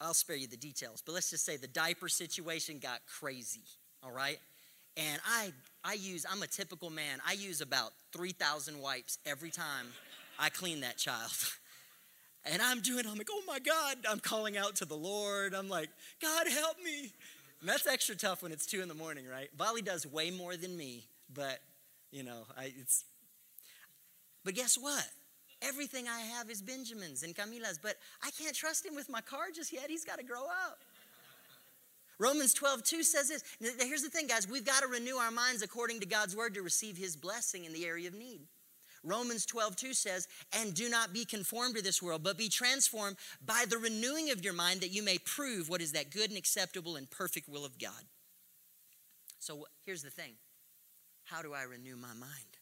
I'll 0.00 0.14
spare 0.14 0.36
you 0.36 0.46
the 0.46 0.56
details, 0.56 1.02
but 1.04 1.12
let's 1.12 1.30
just 1.30 1.44
say 1.44 1.56
the 1.56 1.66
diaper 1.66 2.08
situation 2.08 2.78
got 2.78 3.00
crazy, 3.06 3.62
all 4.02 4.10
right? 4.10 4.38
And 4.96 5.20
I, 5.26 5.52
I 5.84 5.94
use, 5.94 6.24
I'm 6.30 6.42
a 6.42 6.46
typical 6.46 6.90
man. 6.90 7.20
I 7.26 7.32
use 7.32 7.60
about 7.60 7.92
3,000 8.12 8.80
wipes 8.80 9.18
every 9.26 9.50
time 9.50 9.86
I 10.38 10.48
clean 10.48 10.80
that 10.80 10.96
child. 10.96 11.30
And 12.46 12.60
I'm 12.60 12.80
doing, 12.80 13.06
I'm 13.06 13.16
like, 13.16 13.28
oh 13.30 13.42
my 13.46 13.58
God, 13.58 13.96
I'm 14.08 14.20
calling 14.20 14.56
out 14.56 14.76
to 14.76 14.84
the 14.84 14.96
Lord. 14.96 15.54
I'm 15.54 15.68
like, 15.68 15.88
God, 16.20 16.46
help 16.48 16.76
me. 16.84 17.12
And 17.60 17.68
that's 17.68 17.86
extra 17.86 18.14
tough 18.14 18.42
when 18.42 18.52
it's 18.52 18.66
two 18.66 18.82
in 18.82 18.88
the 18.88 18.94
morning, 18.94 19.24
right? 19.26 19.48
Bali 19.56 19.80
does 19.80 20.06
way 20.06 20.30
more 20.30 20.54
than 20.56 20.76
me, 20.76 21.04
but 21.32 21.60
you 22.10 22.22
know, 22.22 22.42
I, 22.56 22.72
it's. 22.78 23.04
But 24.44 24.54
guess 24.54 24.76
what? 24.76 25.06
Everything 25.62 26.06
I 26.06 26.20
have 26.20 26.50
is 26.50 26.60
Benjamin's 26.60 27.22
and 27.22 27.34
Camila's, 27.34 27.78
but 27.82 27.96
I 28.22 28.30
can't 28.38 28.54
trust 28.54 28.84
him 28.84 28.94
with 28.94 29.08
my 29.08 29.22
car 29.22 29.46
just 29.54 29.72
yet. 29.72 29.86
He's 29.88 30.04
got 30.04 30.18
to 30.18 30.24
grow 30.24 30.42
up. 30.42 30.78
Romans 32.18 32.54
12, 32.54 32.84
2 32.84 33.02
says 33.02 33.28
this. 33.28 33.42
Here's 33.80 34.02
the 34.02 34.10
thing, 34.10 34.26
guys. 34.26 34.48
We've 34.48 34.64
got 34.64 34.82
to 34.82 34.88
renew 34.88 35.16
our 35.16 35.30
minds 35.30 35.62
according 35.62 36.00
to 36.00 36.06
God's 36.06 36.36
word 36.36 36.54
to 36.54 36.62
receive 36.62 36.96
his 36.96 37.16
blessing 37.16 37.64
in 37.64 37.72
the 37.72 37.86
area 37.86 38.08
of 38.08 38.14
need. 38.14 38.40
Romans 39.04 39.46
12, 39.46 39.76
2 39.76 39.94
says, 39.94 40.26
And 40.58 40.74
do 40.74 40.88
not 40.88 41.12
be 41.12 41.24
conformed 41.24 41.76
to 41.76 41.82
this 41.82 42.02
world, 42.02 42.22
but 42.22 42.38
be 42.38 42.48
transformed 42.48 43.16
by 43.44 43.64
the 43.68 43.78
renewing 43.78 44.30
of 44.30 44.44
your 44.44 44.54
mind 44.54 44.80
that 44.80 44.92
you 44.92 45.02
may 45.02 45.18
prove 45.18 45.68
what 45.68 45.82
is 45.82 45.92
that 45.92 46.10
good 46.10 46.30
and 46.30 46.38
acceptable 46.38 46.96
and 46.96 47.10
perfect 47.10 47.48
will 47.48 47.64
of 47.64 47.78
God. 47.78 48.04
So 49.38 49.66
here's 49.84 50.02
the 50.02 50.10
thing 50.10 50.34
how 51.24 51.42
do 51.42 51.52
I 51.52 51.62
renew 51.62 51.96
my 51.96 52.14
mind? 52.14 52.58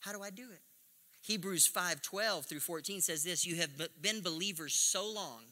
How 0.00 0.12
do 0.12 0.22
I 0.22 0.30
do 0.30 0.44
it? 0.52 0.62
Hebrews 1.22 1.66
5 1.66 2.02
12 2.02 2.46
through 2.46 2.60
14 2.60 3.00
says 3.00 3.24
this 3.24 3.46
You 3.46 3.56
have 3.56 3.70
been 4.00 4.20
believers 4.22 4.74
so 4.74 5.10
long. 5.10 5.42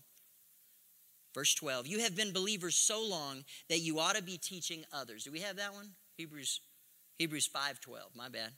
Verse 1.35 1.55
12, 1.55 1.87
you 1.87 1.99
have 2.01 2.16
been 2.16 2.33
believers 2.33 2.75
so 2.75 3.07
long 3.07 3.44
that 3.68 3.81
you 3.81 3.99
ought 3.99 4.16
to 4.16 4.22
be 4.22 4.38
teaching 4.38 4.87
others. 4.90 5.25
Do 5.25 5.31
we 5.31 5.40
have 5.40 5.57
that 5.57 5.75
one? 5.75 5.90
Hebrews 6.16 6.61
Hebrews 7.18 7.46
5 7.46 7.81
12, 7.81 8.11
my 8.14 8.29
bad. 8.29 8.53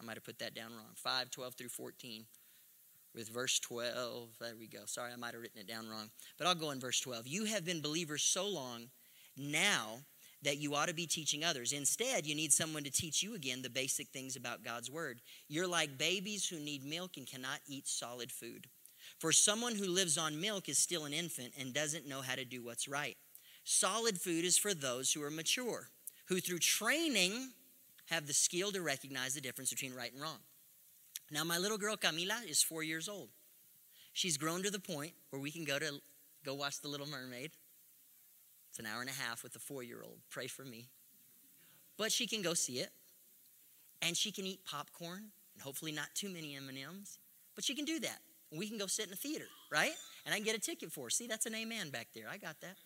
I 0.00 0.04
might 0.04 0.16
have 0.16 0.24
put 0.24 0.38
that 0.38 0.54
down 0.54 0.72
wrong. 0.72 0.94
5, 0.94 1.30
12 1.30 1.54
through 1.54 1.68
14. 1.68 2.24
With 3.14 3.28
verse 3.28 3.58
12, 3.58 4.28
there 4.40 4.54
we 4.58 4.66
go. 4.66 4.80
Sorry, 4.84 5.12
I 5.12 5.16
might 5.16 5.32
have 5.32 5.42
written 5.42 5.60
it 5.60 5.66
down 5.66 5.88
wrong. 5.88 6.10
But 6.36 6.46
I'll 6.46 6.54
go 6.54 6.70
in 6.70 6.78
verse 6.78 7.00
12. 7.00 7.26
You 7.26 7.46
have 7.46 7.64
been 7.64 7.80
believers 7.80 8.22
so 8.22 8.46
long 8.46 8.90
now 9.36 10.00
that 10.42 10.58
you 10.58 10.74
ought 10.74 10.88
to 10.88 10.94
be 10.94 11.06
teaching 11.06 11.42
others. 11.42 11.72
Instead, 11.72 12.26
you 12.26 12.34
need 12.34 12.52
someone 12.52 12.84
to 12.84 12.90
teach 12.90 13.22
you 13.22 13.34
again 13.34 13.62
the 13.62 13.70
basic 13.70 14.08
things 14.08 14.36
about 14.36 14.62
God's 14.62 14.90
word. 14.90 15.20
You're 15.48 15.66
like 15.66 15.98
babies 15.98 16.46
who 16.46 16.60
need 16.60 16.84
milk 16.84 17.16
and 17.16 17.26
cannot 17.26 17.60
eat 17.66 17.88
solid 17.88 18.30
food. 18.30 18.66
For 19.18 19.32
someone 19.32 19.74
who 19.74 19.86
lives 19.86 20.16
on 20.16 20.40
milk 20.40 20.68
is 20.68 20.78
still 20.78 21.04
an 21.04 21.12
infant 21.12 21.54
and 21.58 21.74
doesn't 21.74 22.06
know 22.06 22.20
how 22.20 22.34
to 22.36 22.44
do 22.44 22.62
what's 22.62 22.86
right. 22.86 23.16
Solid 23.64 24.20
food 24.20 24.44
is 24.44 24.56
for 24.56 24.74
those 24.74 25.12
who 25.12 25.22
are 25.22 25.30
mature, 25.30 25.88
who 26.26 26.40
through 26.40 26.60
training 26.60 27.50
have 28.10 28.26
the 28.26 28.32
skill 28.32 28.72
to 28.72 28.80
recognize 28.80 29.34
the 29.34 29.40
difference 29.40 29.70
between 29.70 29.94
right 29.94 30.12
and 30.12 30.20
wrong. 30.20 30.38
Now, 31.30 31.44
my 31.44 31.58
little 31.58 31.78
girl 31.78 31.96
Camila 31.96 32.48
is 32.48 32.62
four 32.62 32.82
years 32.82 33.08
old. 33.08 33.28
She's 34.12 34.36
grown 34.36 34.62
to 34.62 34.70
the 34.70 34.80
point 34.80 35.12
where 35.30 35.40
we 35.40 35.50
can 35.50 35.64
go 35.64 35.78
to 35.78 36.00
go 36.44 36.54
watch 36.54 36.80
The 36.80 36.88
Little 36.88 37.06
Mermaid. 37.06 37.50
It's 38.70 38.78
an 38.78 38.86
hour 38.86 39.00
and 39.00 39.10
a 39.10 39.12
half 39.12 39.42
with 39.42 39.54
a 39.56 39.58
four-year-old. 39.58 40.18
Pray 40.30 40.46
for 40.46 40.64
me. 40.64 40.88
But 41.96 42.12
she 42.12 42.26
can 42.26 42.42
go 42.42 42.54
see 42.54 42.78
it, 42.78 42.90
and 44.02 44.16
she 44.16 44.30
can 44.30 44.46
eat 44.46 44.64
popcorn, 44.64 45.30
and 45.54 45.62
hopefully 45.62 45.92
not 45.92 46.08
too 46.14 46.28
many 46.28 46.56
M&Ms. 46.56 47.18
But 47.54 47.64
she 47.64 47.74
can 47.74 47.84
do 47.84 47.98
that. 48.00 48.18
We 48.50 48.68
can 48.68 48.78
go 48.78 48.86
sit 48.86 49.04
in 49.06 49.10
the 49.10 49.16
theater, 49.16 49.46
right? 49.70 49.92
And 50.24 50.32
I 50.32 50.38
can 50.38 50.44
get 50.44 50.56
a 50.56 50.60
ticket 50.60 50.92
for 50.92 51.04
her. 51.04 51.10
See, 51.10 51.26
that's 51.26 51.46
an 51.46 51.54
amen 51.54 51.90
back 51.90 52.08
there. 52.14 52.24
I 52.30 52.38
got 52.38 52.60
that. 52.60 52.76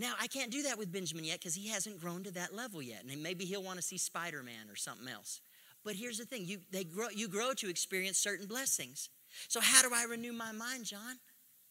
Now, 0.00 0.14
I 0.18 0.28
can't 0.28 0.50
do 0.50 0.62
that 0.62 0.78
with 0.78 0.90
Benjamin 0.90 1.24
yet 1.24 1.40
because 1.40 1.54
he 1.54 1.68
hasn't 1.68 2.00
grown 2.00 2.22
to 2.22 2.30
that 2.30 2.54
level 2.54 2.80
yet. 2.80 3.04
And 3.06 3.22
maybe 3.22 3.44
he'll 3.44 3.62
want 3.62 3.76
to 3.76 3.82
see 3.82 3.98
Spider 3.98 4.42
Man 4.42 4.70
or 4.70 4.74
something 4.74 5.06
else. 5.06 5.42
But 5.84 5.94
here's 5.94 6.16
the 6.16 6.24
thing 6.24 6.46
you, 6.46 6.60
they 6.70 6.84
grow, 6.84 7.08
you 7.14 7.28
grow 7.28 7.52
to 7.52 7.68
experience 7.68 8.16
certain 8.16 8.46
blessings. 8.46 9.10
So, 9.46 9.60
how 9.60 9.82
do 9.82 9.90
I 9.94 10.04
renew 10.04 10.32
my 10.32 10.52
mind, 10.52 10.86
John? 10.86 11.18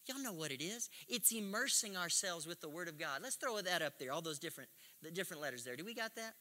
Y'all 0.06 0.22
know 0.22 0.32
what 0.32 0.52
it 0.52 0.62
is. 0.62 0.92
It's 1.08 1.32
immersing 1.32 1.98
ourselves 1.98 2.46
with 2.46 2.62
the 2.62 2.70
Word 2.70 2.88
of 2.88 3.00
God. 3.00 3.22
Let's 3.24 3.36
throw 3.36 3.60
that 3.62 3.82
up 3.82 3.98
there, 3.98 4.12
all 4.12 4.22
those 4.22 4.39
different, 4.39 4.70
the 5.02 5.10
different 5.10 5.42
letters 5.42 5.63
there. 5.63 5.76
Do 5.76 5.84
we 5.84 5.96
got 5.96 6.15
that? 6.15 6.36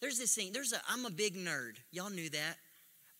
There's 0.00 0.18
this 0.18 0.34
thing, 0.34 0.50
there's 0.52 0.72
a, 0.72 0.80
I'm 0.88 1.06
a 1.06 1.10
big 1.10 1.36
nerd. 1.36 1.76
Y'all 1.92 2.10
knew 2.10 2.30
that. 2.30 2.56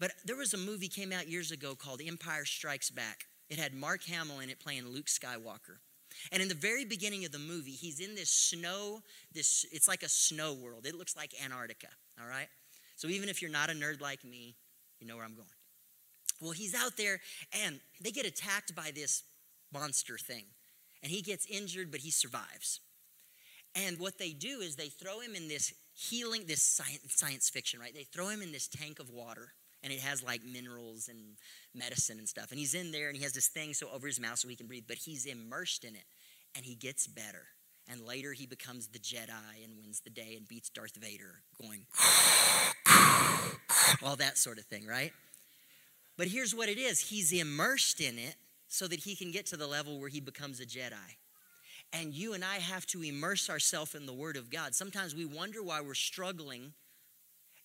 But 0.00 0.11
there 0.24 0.37
was 0.37 0.54
a 0.54 0.59
movie 0.59 0.88
came 0.88 1.12
out 1.12 1.28
years 1.28 1.52
ago 1.52 1.76
called 1.76 2.00
Empire 2.04 2.44
Strikes 2.44 2.90
Back. 2.90 3.26
It 3.48 3.61
had 3.61 3.74
Mark 3.74 4.02
Hamill 4.06 4.40
in 4.40 4.50
it 4.50 4.59
playing 4.59 4.88
Luke 4.88 5.06
Skywalker. 5.06 5.78
And 6.32 6.42
in 6.42 6.48
the 6.48 6.54
very 6.54 6.84
beginning 6.84 7.24
of 7.24 7.32
the 7.32 7.38
movie, 7.38 7.72
he's 7.72 8.00
in 8.00 8.14
this 8.14 8.30
snow, 8.30 9.02
this 9.32 9.64
it's 9.72 9.88
like 9.88 10.02
a 10.02 10.08
snow 10.08 10.54
world. 10.54 10.86
It 10.86 10.94
looks 10.94 11.16
like 11.16 11.34
Antarctica, 11.42 11.88
all 12.20 12.28
right? 12.28 12.48
So 12.96 13.08
even 13.08 13.28
if 13.28 13.40
you're 13.40 13.50
not 13.50 13.70
a 13.70 13.72
nerd 13.72 14.00
like 14.00 14.24
me, 14.24 14.56
you 14.98 15.06
know 15.06 15.16
where 15.16 15.24
I'm 15.24 15.34
going. 15.34 15.48
Well, 16.40 16.52
he's 16.52 16.74
out 16.74 16.96
there 16.96 17.20
and 17.64 17.80
they 18.00 18.10
get 18.10 18.26
attacked 18.26 18.74
by 18.74 18.90
this 18.94 19.22
monster 19.72 20.18
thing. 20.18 20.44
And 21.02 21.10
he 21.10 21.22
gets 21.22 21.46
injured, 21.46 21.90
but 21.90 22.00
he 22.00 22.10
survives. 22.10 22.80
And 23.74 23.98
what 23.98 24.18
they 24.18 24.32
do 24.32 24.60
is 24.60 24.76
they 24.76 24.88
throw 24.88 25.20
him 25.20 25.34
in 25.34 25.48
this 25.48 25.72
healing, 25.94 26.44
this 26.46 26.62
science, 26.62 27.00
science 27.08 27.48
fiction, 27.48 27.80
right? 27.80 27.94
They 27.94 28.04
throw 28.04 28.28
him 28.28 28.42
in 28.42 28.52
this 28.52 28.68
tank 28.68 28.98
of 28.98 29.10
water 29.10 29.52
and 29.82 29.92
it 29.92 30.00
has 30.00 30.22
like 30.22 30.42
minerals 30.44 31.08
and 31.08 31.18
medicine 31.74 32.18
and 32.18 32.28
stuff. 32.28 32.50
And 32.50 32.58
he's 32.58 32.74
in 32.74 32.92
there 32.92 33.08
and 33.08 33.16
he 33.16 33.22
has 33.22 33.32
this 33.32 33.48
thing 33.48 33.74
so 33.74 33.88
over 33.92 34.06
his 34.06 34.20
mouth 34.20 34.38
so 34.38 34.48
he 34.48 34.56
can 34.56 34.66
breathe, 34.66 34.84
but 34.86 34.98
he's 34.98 35.26
immersed 35.26 35.84
in 35.84 35.94
it 35.94 36.04
and 36.54 36.64
he 36.64 36.74
gets 36.74 37.06
better. 37.06 37.46
And 37.88 38.06
later 38.06 38.32
he 38.32 38.46
becomes 38.46 38.88
the 38.88 38.98
Jedi 38.98 39.64
and 39.64 39.76
wins 39.76 40.00
the 40.00 40.10
day 40.10 40.34
and 40.36 40.46
beats 40.46 40.68
Darth 40.68 40.96
Vader, 40.96 41.42
going 41.60 41.86
all 44.02 44.16
that 44.16 44.38
sort 44.38 44.58
of 44.58 44.64
thing, 44.64 44.86
right? 44.86 45.12
But 46.16 46.28
here's 46.28 46.54
what 46.54 46.68
it 46.68 46.78
is 46.78 47.00
he's 47.00 47.32
immersed 47.32 48.00
in 48.00 48.18
it 48.18 48.36
so 48.68 48.86
that 48.86 49.00
he 49.00 49.16
can 49.16 49.32
get 49.32 49.46
to 49.46 49.56
the 49.56 49.66
level 49.66 49.98
where 49.98 50.08
he 50.08 50.20
becomes 50.20 50.60
a 50.60 50.66
Jedi. 50.66 51.16
And 51.92 52.14
you 52.14 52.34
and 52.34 52.44
I 52.44 52.56
have 52.56 52.86
to 52.88 53.02
immerse 53.02 53.50
ourselves 53.50 53.94
in 53.94 54.06
the 54.06 54.12
Word 54.12 54.36
of 54.36 54.50
God. 54.50 54.74
Sometimes 54.74 55.14
we 55.14 55.24
wonder 55.24 55.62
why 55.62 55.80
we're 55.80 55.94
struggling, 55.94 56.72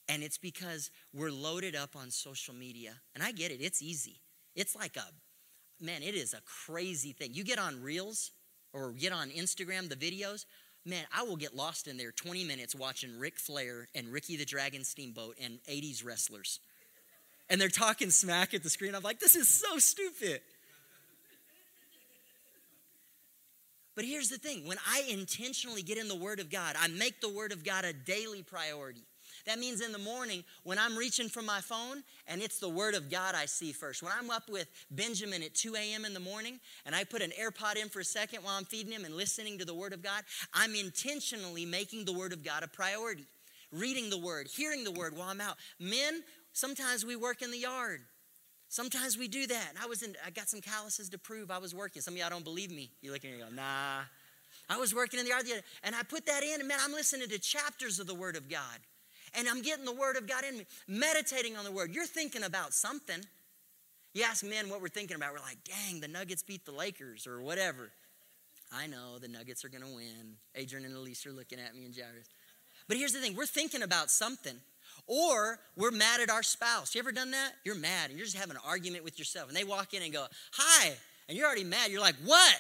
and 0.07 0.23
it's 0.23 0.37
because 0.37 0.91
we're 1.13 1.31
loaded 1.31 1.75
up 1.75 1.95
on 1.95 2.11
social 2.11 2.53
media. 2.53 2.93
And 3.13 3.23
I 3.23 3.31
get 3.31 3.51
it, 3.51 3.61
it's 3.61 3.81
easy. 3.81 4.21
It's 4.55 4.75
like 4.75 4.97
a, 4.97 5.83
man, 5.83 6.03
it 6.03 6.15
is 6.15 6.33
a 6.33 6.41
crazy 6.41 7.11
thing. 7.11 7.33
You 7.33 7.43
get 7.43 7.59
on 7.59 7.81
Reels 7.81 8.31
or 8.73 8.91
get 8.91 9.11
on 9.11 9.29
Instagram, 9.29 9.89
the 9.89 9.95
videos, 9.95 10.45
man, 10.85 11.05
I 11.15 11.23
will 11.23 11.35
get 11.35 11.55
lost 11.55 11.87
in 11.87 11.97
there 11.97 12.11
20 12.11 12.43
minutes 12.43 12.75
watching 12.75 13.17
Ric 13.17 13.37
Flair 13.37 13.87
and 13.95 14.07
Ricky 14.11 14.37
the 14.37 14.45
Dragon 14.45 14.83
Steamboat 14.83 15.35
and 15.41 15.59
80s 15.69 16.05
wrestlers. 16.05 16.59
And 17.49 17.59
they're 17.59 17.69
talking 17.69 18.09
smack 18.09 18.53
at 18.53 18.63
the 18.63 18.69
screen. 18.69 18.95
I'm 18.95 19.03
like, 19.03 19.19
this 19.19 19.35
is 19.35 19.47
so 19.47 19.77
stupid. 19.77 20.41
But 23.95 24.03
here's 24.03 24.29
the 24.29 24.37
thing 24.37 24.67
when 24.67 24.77
I 24.87 25.03
intentionally 25.09 25.81
get 25.81 25.97
in 25.97 26.07
the 26.07 26.15
Word 26.15 26.39
of 26.39 26.49
God, 26.49 26.75
I 26.79 26.87
make 26.87 27.21
the 27.21 27.29
Word 27.29 27.51
of 27.51 27.63
God 27.63 27.85
a 27.85 27.93
daily 27.93 28.43
priority. 28.43 29.05
That 29.45 29.59
means 29.59 29.81
in 29.81 29.91
the 29.91 29.97
morning 29.97 30.43
when 30.63 30.79
I'm 30.79 30.97
reaching 30.97 31.29
for 31.29 31.41
my 31.41 31.61
phone 31.61 32.03
and 32.27 32.41
it's 32.41 32.59
the 32.59 32.69
Word 32.69 32.95
of 32.95 33.09
God 33.09 33.35
I 33.35 33.45
see 33.45 33.71
first. 33.71 34.01
When 34.01 34.11
I'm 34.17 34.29
up 34.29 34.49
with 34.49 34.67
Benjamin 34.91 35.43
at 35.43 35.53
2 35.53 35.75
a.m. 35.75 36.05
in 36.05 36.13
the 36.13 36.19
morning 36.19 36.59
and 36.85 36.95
I 36.95 37.03
put 37.03 37.21
an 37.21 37.31
AirPod 37.31 37.75
in 37.77 37.89
for 37.89 37.99
a 37.99 38.05
second 38.05 38.43
while 38.43 38.55
I'm 38.57 38.65
feeding 38.65 38.91
him 38.91 39.05
and 39.05 39.15
listening 39.15 39.57
to 39.59 39.65
the 39.65 39.73
Word 39.73 39.93
of 39.93 40.01
God, 40.01 40.23
I'm 40.53 40.75
intentionally 40.75 41.65
making 41.65 42.05
the 42.05 42.13
Word 42.13 42.33
of 42.33 42.43
God 42.43 42.63
a 42.63 42.67
priority. 42.67 43.25
Reading 43.71 44.09
the 44.09 44.17
Word, 44.17 44.47
hearing 44.47 44.83
the 44.83 44.91
Word 44.91 45.17
while 45.17 45.29
I'm 45.29 45.41
out. 45.41 45.57
Men, 45.79 46.23
sometimes 46.53 47.05
we 47.05 47.15
work 47.15 47.41
in 47.41 47.51
the 47.51 47.57
yard. 47.57 48.01
Sometimes 48.69 49.17
we 49.17 49.27
do 49.27 49.47
that. 49.47 49.73
I 49.81 49.85
was 49.85 50.01
in, 50.01 50.15
I 50.25 50.29
got 50.31 50.49
some 50.49 50.61
calluses 50.61 51.09
to 51.09 51.17
prove 51.17 51.51
I 51.51 51.57
was 51.59 51.73
working. 51.73 52.01
Some 52.01 52.13
of 52.13 52.19
y'all 52.19 52.29
don't 52.29 52.43
believe 52.43 52.71
me. 52.71 52.91
You 53.01 53.11
look 53.11 53.23
at 53.23 53.31
me 53.31 53.37
go, 53.37 53.49
nah. 53.53 54.01
I 54.69 54.77
was 54.77 54.95
working 54.95 55.19
in 55.19 55.25
the 55.25 55.29
yard 55.29 55.45
the 55.45 55.53
other, 55.53 55.61
and 55.83 55.95
I 55.95 56.03
put 56.03 56.25
that 56.25 56.43
in, 56.43 56.59
and 56.59 56.67
man, 56.67 56.79
I'm 56.81 56.91
listening 56.91 57.29
to 57.29 57.39
chapters 57.39 57.99
of 57.99 58.07
the 58.07 58.15
Word 58.15 58.35
of 58.35 58.49
God. 58.49 58.79
And 59.37 59.47
I'm 59.47 59.61
getting 59.61 59.85
the 59.85 59.93
Word 59.93 60.17
of 60.17 60.27
God 60.27 60.43
in 60.43 60.57
me, 60.57 60.65
meditating 60.87 61.57
on 61.57 61.65
the 61.65 61.71
Word. 61.71 61.93
You're 61.93 62.05
thinking 62.05 62.43
about 62.43 62.73
something. 62.73 63.19
You 64.13 64.23
ask 64.23 64.45
men 64.45 64.69
what 64.69 64.81
we're 64.81 64.87
thinking 64.87 65.17
about, 65.17 65.33
we're 65.33 65.39
like, 65.39 65.57
dang, 65.65 65.99
the 65.99 66.07
Nuggets 66.07 66.41
beat 66.41 66.65
the 66.65 66.71
Lakers 66.71 67.27
or 67.27 67.41
whatever. 67.41 67.91
I 68.71 68.87
know 68.87 69.19
the 69.19 69.27
Nuggets 69.27 69.65
are 69.65 69.69
gonna 69.69 69.93
win. 69.93 70.37
Adrian 70.55 70.85
and 70.85 70.95
Elise 70.95 71.25
are 71.25 71.31
looking 71.31 71.59
at 71.59 71.75
me 71.75 71.85
and 71.85 71.93
Jairus. 71.93 72.27
But 72.87 72.97
here's 72.97 73.13
the 73.13 73.19
thing 73.19 73.35
we're 73.35 73.45
thinking 73.45 73.81
about 73.81 74.09
something. 74.09 74.55
Or 75.07 75.59
we're 75.75 75.91
mad 75.91 76.21
at 76.21 76.29
our 76.29 76.43
spouse. 76.43 76.95
You 76.95 76.99
ever 76.99 77.11
done 77.11 77.31
that? 77.31 77.51
You're 77.63 77.75
mad 77.75 78.09
and 78.09 78.17
you're 78.17 78.25
just 78.25 78.37
having 78.37 78.55
an 78.55 78.61
argument 78.65 79.03
with 79.03 79.19
yourself. 79.19 79.49
And 79.49 79.57
they 79.57 79.63
walk 79.63 79.93
in 79.93 80.01
and 80.01 80.11
go, 80.11 80.25
Hi. 80.53 80.93
And 81.27 81.37
you're 81.37 81.45
already 81.45 81.63
mad. 81.63 81.91
You're 81.91 82.01
like, 82.01 82.15
What? 82.23 82.55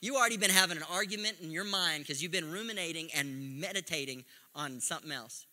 You 0.00 0.16
already 0.16 0.38
been 0.38 0.50
having 0.50 0.78
an 0.78 0.84
argument 0.90 1.36
in 1.42 1.50
your 1.50 1.64
mind 1.64 2.04
because 2.04 2.22
you've 2.22 2.32
been 2.32 2.50
ruminating 2.50 3.10
and 3.14 3.60
meditating 3.60 4.24
on 4.54 4.80
something 4.80 5.12
else. 5.12 5.46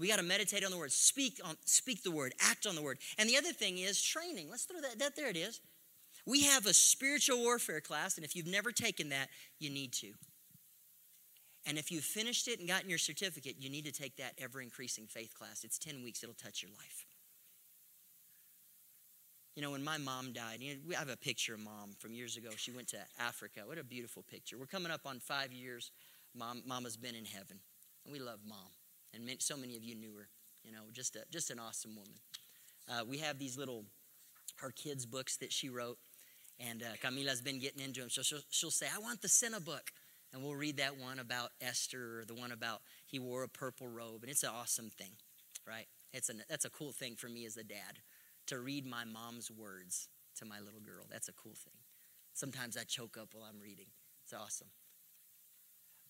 We 0.00 0.08
got 0.08 0.16
to 0.16 0.22
meditate 0.22 0.64
on 0.64 0.70
the 0.70 0.78
word, 0.78 0.92
speak 0.92 1.40
on 1.44 1.56
speak 1.66 2.02
the 2.02 2.10
word, 2.10 2.32
act 2.40 2.66
on 2.66 2.74
the 2.74 2.80
word. 2.80 2.98
And 3.18 3.28
the 3.28 3.36
other 3.36 3.52
thing 3.52 3.78
is 3.78 4.02
training. 4.02 4.48
Let's 4.50 4.64
throw 4.64 4.80
that, 4.80 4.98
that 4.98 5.14
there 5.14 5.28
it 5.28 5.36
is. 5.36 5.60
We 6.26 6.44
have 6.44 6.64
a 6.64 6.72
spiritual 6.72 7.38
warfare 7.38 7.80
class, 7.80 8.16
and 8.16 8.24
if 8.24 8.34
you've 8.34 8.46
never 8.46 8.72
taken 8.72 9.10
that, 9.10 9.28
you 9.58 9.68
need 9.68 9.92
to. 9.94 10.12
And 11.66 11.76
if 11.76 11.90
you've 11.90 12.04
finished 12.04 12.48
it 12.48 12.58
and 12.58 12.66
gotten 12.66 12.88
your 12.88 12.98
certificate, 12.98 13.56
you 13.58 13.68
need 13.68 13.84
to 13.84 13.92
take 13.92 14.16
that 14.16 14.32
ever 14.38 14.62
increasing 14.62 15.06
faith 15.06 15.34
class. 15.34 15.64
It's 15.64 15.78
10 15.78 16.02
weeks, 16.02 16.22
it'll 16.22 16.34
touch 16.34 16.62
your 16.62 16.70
life. 16.72 17.04
You 19.54 19.62
know, 19.62 19.72
when 19.72 19.84
my 19.84 19.98
mom 19.98 20.32
died, 20.32 20.60
you 20.60 20.74
know, 20.74 20.96
I 20.96 20.98
have 20.98 21.10
a 21.10 21.16
picture 21.16 21.54
of 21.54 21.60
mom 21.60 21.90
from 21.98 22.14
years 22.14 22.38
ago. 22.38 22.48
She 22.56 22.70
went 22.70 22.88
to 22.88 22.98
Africa. 23.18 23.60
What 23.66 23.76
a 23.76 23.84
beautiful 23.84 24.22
picture. 24.22 24.56
We're 24.56 24.66
coming 24.66 24.90
up 24.90 25.02
on 25.04 25.18
five 25.18 25.52
years. 25.52 25.90
Mom, 26.34 26.62
Mama's 26.64 26.96
been 26.96 27.14
in 27.14 27.26
heaven. 27.26 27.58
And 28.04 28.12
we 28.12 28.20
love 28.20 28.38
mom. 28.48 28.70
And 29.14 29.24
many, 29.24 29.38
so 29.40 29.56
many 29.56 29.76
of 29.76 29.84
you 29.84 29.94
knew 29.94 30.14
her. 30.16 30.28
You 30.64 30.72
know, 30.72 30.82
just, 30.92 31.16
a, 31.16 31.20
just 31.30 31.50
an 31.50 31.58
awesome 31.58 31.96
woman. 31.96 32.14
Uh, 32.88 33.04
we 33.08 33.18
have 33.18 33.38
these 33.38 33.56
little, 33.56 33.84
her 34.56 34.70
kids' 34.70 35.06
books 35.06 35.36
that 35.38 35.52
she 35.52 35.68
wrote. 35.68 35.98
And 36.58 36.82
uh, 36.82 36.96
Camila's 37.02 37.40
been 37.40 37.58
getting 37.58 37.82
into 37.82 38.00
them. 38.00 38.10
So 38.10 38.22
she'll, 38.22 38.40
she'll 38.50 38.70
say, 38.70 38.86
I 38.94 38.98
want 38.98 39.22
the 39.22 39.28
Sena 39.28 39.60
book. 39.60 39.90
And 40.32 40.42
we'll 40.42 40.54
read 40.54 40.76
that 40.76 40.98
one 40.98 41.18
about 41.18 41.50
Esther 41.60 42.20
or 42.20 42.24
the 42.24 42.34
one 42.34 42.52
about 42.52 42.82
he 43.06 43.18
wore 43.18 43.42
a 43.42 43.48
purple 43.48 43.88
robe. 43.88 44.22
And 44.22 44.30
it's 44.30 44.44
an 44.44 44.50
awesome 44.54 44.90
thing, 44.90 45.12
right? 45.66 45.86
It's 46.12 46.28
a, 46.28 46.34
that's 46.48 46.64
a 46.64 46.70
cool 46.70 46.92
thing 46.92 47.16
for 47.16 47.28
me 47.28 47.46
as 47.46 47.56
a 47.56 47.64
dad 47.64 47.98
to 48.46 48.58
read 48.58 48.86
my 48.86 49.04
mom's 49.04 49.50
words 49.50 50.08
to 50.36 50.44
my 50.44 50.60
little 50.60 50.80
girl. 50.80 51.06
That's 51.10 51.28
a 51.28 51.32
cool 51.32 51.54
thing. 51.54 51.74
Sometimes 52.32 52.76
I 52.76 52.84
choke 52.84 53.16
up 53.20 53.30
while 53.32 53.48
I'm 53.48 53.60
reading. 53.60 53.86
It's 54.24 54.32
awesome. 54.32 54.68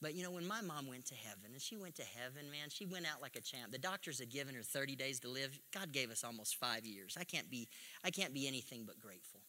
But 0.02 0.14
you 0.14 0.22
know, 0.22 0.30
when 0.30 0.46
my 0.46 0.62
mom 0.62 0.88
went 0.88 1.04
to 1.06 1.14
heaven, 1.14 1.50
and 1.52 1.60
she 1.60 1.76
went 1.76 1.94
to 1.96 2.02
heaven, 2.02 2.50
man, 2.50 2.70
she 2.70 2.86
went 2.86 3.06
out 3.06 3.20
like 3.20 3.36
a 3.36 3.40
champ. 3.40 3.70
The 3.70 3.78
doctors 3.78 4.18
had 4.18 4.30
given 4.30 4.54
her 4.54 4.62
30 4.62 4.96
days 4.96 5.20
to 5.20 5.28
live. 5.28 5.58
God 5.74 5.92
gave 5.92 6.10
us 6.10 6.24
almost 6.24 6.56
five 6.56 6.86
years. 6.86 7.16
I 7.20 7.24
can't 7.24 7.50
be, 7.50 7.68
I 8.02 8.10
can't 8.10 8.32
be 8.32 8.48
anything 8.48 8.84
but 8.86 8.98
grateful. 8.98 9.40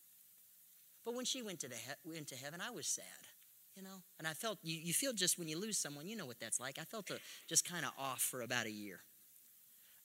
But 1.06 1.16
when 1.16 1.26
she 1.26 1.42
went 1.42 1.60
to, 1.62 1.70
the 1.70 1.76
he- 1.76 2.12
went 2.12 2.28
to 2.28 2.36
heaven, 2.36 2.60
I 2.62 2.72
was 2.72 2.86
sad 2.86 3.06
you 3.76 3.84
know 3.84 4.04
and 4.20 4.28
i 4.28 4.34
felt 4.34 4.60
you, 4.64 4.80
you 4.80 4.94
feel 4.94 5.14
just 5.14 5.38
when 5.38 5.48
you 5.48 5.60
lose 5.60 5.78
someone 5.78 6.08
you 6.08 6.16
know 6.16 6.26
what 6.26 6.40
that's 6.40 6.60
like 6.60 6.78
i 6.80 6.84
felt 6.84 7.10
a, 7.10 7.18
just 7.48 7.66
kind 7.70 7.86
of 7.86 7.92
off 7.98 8.22
for 8.22 8.42
about 8.42 8.66
a 8.66 8.72
year 8.72 9.00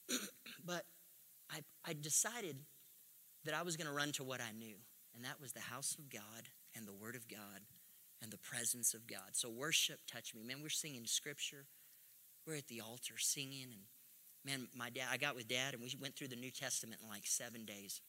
but 0.64 0.84
I, 1.50 1.60
I 1.84 1.94
decided 1.94 2.56
that 3.44 3.54
i 3.54 3.62
was 3.62 3.76
going 3.76 3.88
to 3.88 3.92
run 3.92 4.12
to 4.12 4.24
what 4.24 4.40
i 4.40 4.52
knew 4.56 4.76
and 5.14 5.24
that 5.24 5.40
was 5.40 5.52
the 5.52 5.60
house 5.60 5.96
of 5.98 6.10
god 6.10 6.48
and 6.74 6.86
the 6.86 6.92
word 6.92 7.16
of 7.16 7.28
god 7.28 7.62
and 8.22 8.30
the 8.30 8.38
presence 8.38 8.94
of 8.94 9.06
god 9.06 9.32
so 9.32 9.48
worship 9.48 10.00
touched 10.10 10.34
me 10.34 10.42
man 10.42 10.62
we're 10.62 10.68
singing 10.68 11.04
scripture 11.04 11.66
we're 12.46 12.56
at 12.56 12.68
the 12.68 12.80
altar 12.80 13.14
singing 13.18 13.68
and 13.72 13.82
man 14.44 14.68
my 14.74 14.90
dad 14.90 15.06
i 15.10 15.16
got 15.16 15.36
with 15.36 15.48
dad 15.48 15.74
and 15.74 15.82
we 15.82 15.92
went 16.00 16.16
through 16.16 16.28
the 16.28 16.36
new 16.36 16.50
testament 16.50 17.00
in 17.02 17.08
like 17.08 17.26
seven 17.26 17.64
days 17.64 18.00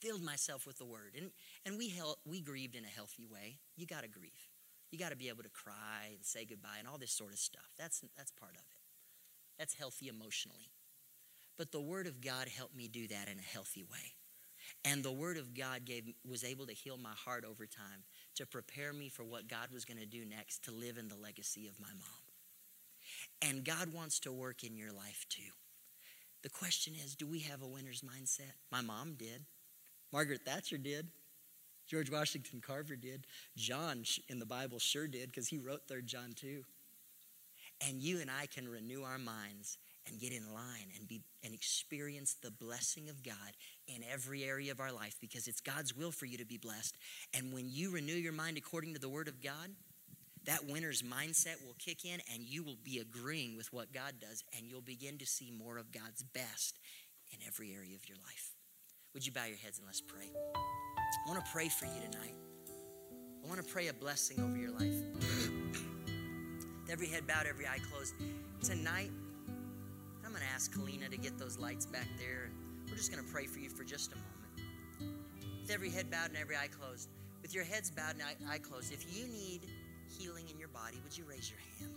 filled 0.00 0.22
myself 0.22 0.66
with 0.66 0.78
the 0.78 0.84
word 0.84 1.14
and, 1.16 1.30
and 1.64 1.78
we, 1.78 1.88
held, 1.88 2.16
we 2.26 2.40
grieved 2.40 2.74
in 2.74 2.84
a 2.84 2.88
healthy 2.88 3.24
way 3.24 3.58
you 3.76 3.86
got 3.86 4.02
to 4.02 4.08
grieve 4.08 4.48
you 4.92 4.98
got 4.98 5.10
to 5.10 5.16
be 5.16 5.30
able 5.30 5.42
to 5.42 5.48
cry 5.48 6.12
and 6.14 6.24
say 6.24 6.44
goodbye 6.44 6.76
and 6.78 6.86
all 6.86 6.98
this 6.98 7.10
sort 7.10 7.32
of 7.32 7.38
stuff. 7.38 7.72
That's, 7.78 8.04
that's 8.16 8.30
part 8.30 8.52
of 8.52 8.60
it. 8.60 8.78
That's 9.58 9.74
healthy 9.74 10.08
emotionally. 10.08 10.70
But 11.56 11.72
the 11.72 11.80
Word 11.80 12.06
of 12.06 12.20
God 12.20 12.48
helped 12.48 12.76
me 12.76 12.88
do 12.88 13.08
that 13.08 13.28
in 13.28 13.38
a 13.38 13.52
healthy 13.52 13.82
way. 13.82 14.12
And 14.84 15.02
the 15.02 15.12
Word 15.12 15.36
of 15.36 15.54
God 15.54 15.84
gave, 15.84 16.12
was 16.28 16.44
able 16.44 16.66
to 16.66 16.72
heal 16.72 16.98
my 16.98 17.14
heart 17.24 17.44
over 17.44 17.66
time 17.66 18.04
to 18.36 18.46
prepare 18.46 18.92
me 18.92 19.08
for 19.08 19.24
what 19.24 19.48
God 19.48 19.68
was 19.72 19.84
going 19.84 20.00
to 20.00 20.06
do 20.06 20.24
next 20.24 20.64
to 20.64 20.72
live 20.72 20.98
in 20.98 21.08
the 21.08 21.16
legacy 21.16 21.68
of 21.68 21.80
my 21.80 21.88
mom. 21.88 22.22
And 23.40 23.64
God 23.64 23.92
wants 23.92 24.18
to 24.20 24.32
work 24.32 24.64
in 24.64 24.76
your 24.76 24.92
life 24.92 25.26
too. 25.28 25.52
The 26.42 26.50
question 26.50 26.94
is 26.94 27.14
do 27.14 27.26
we 27.26 27.40
have 27.40 27.62
a 27.62 27.66
winner's 27.66 28.02
mindset? 28.02 28.52
My 28.70 28.80
mom 28.80 29.14
did, 29.14 29.44
Margaret 30.12 30.42
Thatcher 30.44 30.78
did. 30.78 31.08
George 31.88 32.10
Washington 32.10 32.62
Carver 32.64 32.96
did. 32.96 33.26
John 33.56 34.04
in 34.28 34.38
the 34.38 34.46
Bible 34.46 34.78
sure 34.78 35.06
did 35.06 35.26
because 35.26 35.48
he 35.48 35.58
wrote 35.58 35.82
3 35.88 36.02
John 36.02 36.32
too. 36.34 36.64
And 37.86 38.00
you 38.00 38.20
and 38.20 38.30
I 38.30 38.46
can 38.46 38.68
renew 38.68 39.02
our 39.02 39.18
minds 39.18 39.78
and 40.06 40.18
get 40.20 40.32
in 40.32 40.52
line 40.52 40.90
and 40.96 41.06
be 41.06 41.22
and 41.44 41.54
experience 41.54 42.34
the 42.42 42.50
blessing 42.50 43.08
of 43.08 43.22
God 43.22 43.34
in 43.86 44.02
every 44.10 44.44
area 44.44 44.72
of 44.72 44.80
our 44.80 44.92
life 44.92 45.16
because 45.20 45.48
it's 45.48 45.60
God's 45.60 45.96
will 45.96 46.12
for 46.12 46.26
you 46.26 46.38
to 46.38 46.44
be 46.44 46.58
blessed. 46.58 46.96
And 47.34 47.52
when 47.52 47.68
you 47.68 47.90
renew 47.92 48.14
your 48.14 48.32
mind 48.32 48.56
according 48.56 48.94
to 48.94 49.00
the 49.00 49.08
word 49.08 49.28
of 49.28 49.42
God, 49.42 49.70
that 50.44 50.66
winner's 50.66 51.02
mindset 51.02 51.64
will 51.64 51.76
kick 51.78 52.04
in 52.04 52.20
and 52.32 52.42
you 52.42 52.64
will 52.64 52.78
be 52.82 52.98
agreeing 52.98 53.56
with 53.56 53.72
what 53.72 53.92
God 53.92 54.14
does 54.20 54.42
and 54.56 54.66
you'll 54.66 54.80
begin 54.80 55.18
to 55.18 55.26
see 55.26 55.50
more 55.50 55.78
of 55.78 55.92
God's 55.92 56.22
best 56.22 56.78
in 57.32 57.38
every 57.46 57.72
area 57.72 57.94
of 57.94 58.08
your 58.08 58.18
life. 58.18 58.52
Would 59.14 59.26
you 59.26 59.32
bow 59.32 59.44
your 59.44 59.58
heads 59.58 59.78
and 59.78 59.86
let's 59.86 60.00
pray? 60.00 60.30
I 60.54 61.30
want 61.30 61.44
to 61.44 61.50
pray 61.52 61.68
for 61.68 61.84
you 61.84 62.00
tonight. 62.10 62.34
I 63.44 63.48
want 63.48 63.64
to 63.64 63.72
pray 63.72 63.88
a 63.88 63.92
blessing 63.92 64.40
over 64.40 64.56
your 64.56 64.70
life. 64.70 64.94
every 66.90 67.08
head 67.08 67.26
bowed, 67.26 67.46
every 67.46 67.66
eye 67.66 67.78
closed. 67.90 68.14
Tonight, 68.62 69.10
I'm 70.32 70.38
going 70.38 70.48
to 70.48 70.54
ask 70.54 70.72
Kalina 70.72 71.10
to 71.10 71.18
get 71.18 71.36
those 71.36 71.58
lights 71.58 71.84
back 71.84 72.08
there, 72.16 72.48
we're 72.88 72.96
just 72.96 73.12
going 73.12 73.22
to 73.22 73.30
pray 73.30 73.44
for 73.44 73.58
you 73.58 73.68
for 73.68 73.84
just 73.84 74.12
a 74.12 74.16
moment. 74.16 75.12
With 75.60 75.70
every 75.70 75.90
head 75.90 76.10
bowed 76.10 76.32
and 76.32 76.38
every 76.40 76.56
eye 76.56 76.72
closed, 76.72 77.10
With 77.42 77.52
your 77.52 77.64
heads 77.64 77.90
bowed 77.90 78.16
and 78.16 78.24
eye 78.48 78.56
closed, 78.56 78.94
if 78.94 79.04
you 79.12 79.28
need 79.28 79.68
healing 80.08 80.48
in 80.48 80.58
your 80.58 80.72
body, 80.72 80.96
would 81.04 81.12
you 81.12 81.28
raise 81.28 81.52
your 81.52 81.60
hand? 81.76 81.92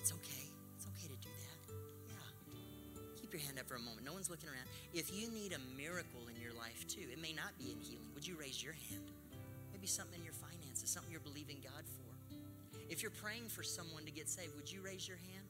It's 0.00 0.10
okay. 0.10 0.50
It's 0.74 0.82
okay 0.90 1.14
to 1.14 1.18
do 1.22 1.30
that. 1.30 1.74
Yeah. 2.10 3.14
Keep 3.20 3.34
your 3.34 3.42
hand 3.46 3.60
up 3.60 3.68
for 3.68 3.76
a 3.76 3.84
moment. 3.86 4.02
No 4.02 4.14
one's 4.14 4.28
looking 4.28 4.48
around. 4.48 4.66
If 4.92 5.14
you 5.14 5.30
need 5.30 5.54
a 5.54 5.62
miracle 5.78 6.26
in 6.26 6.42
your 6.42 6.58
life 6.58 6.88
too, 6.88 7.06
it 7.06 7.22
may 7.22 7.32
not 7.32 7.54
be 7.54 7.70
in 7.70 7.78
healing. 7.78 8.10
Would 8.18 8.26
you 8.26 8.34
raise 8.34 8.58
your 8.58 8.74
hand? 8.90 9.06
Maybe 9.70 9.86
something 9.86 10.18
in 10.18 10.24
your 10.26 10.34
finances, 10.34 10.90
something 10.90 11.12
you're 11.12 11.22
believing 11.22 11.62
God 11.62 11.86
for. 11.86 12.10
If 12.90 13.00
you're 13.00 13.14
praying 13.22 13.46
for 13.46 13.62
someone 13.62 14.02
to 14.06 14.10
get 14.10 14.28
saved, 14.28 14.56
would 14.58 14.66
you 14.66 14.82
raise 14.82 15.06
your 15.06 15.22
hand? 15.22 15.46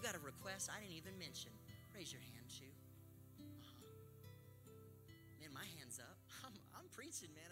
You 0.00 0.08
got 0.08 0.16
a 0.16 0.24
request 0.24 0.72
I 0.72 0.80
didn't 0.80 0.96
even 0.96 1.12
mention. 1.20 1.52
Raise 1.92 2.08
your 2.08 2.24
hand 2.32 2.48
too. 2.48 2.72
Uh-huh. 3.36 3.84
Man, 5.36 5.52
my 5.52 5.68
hand's 5.76 6.00
up. 6.00 6.16
I'm, 6.40 6.56
I'm 6.72 6.88
preaching, 6.88 7.28
man, 7.36 7.49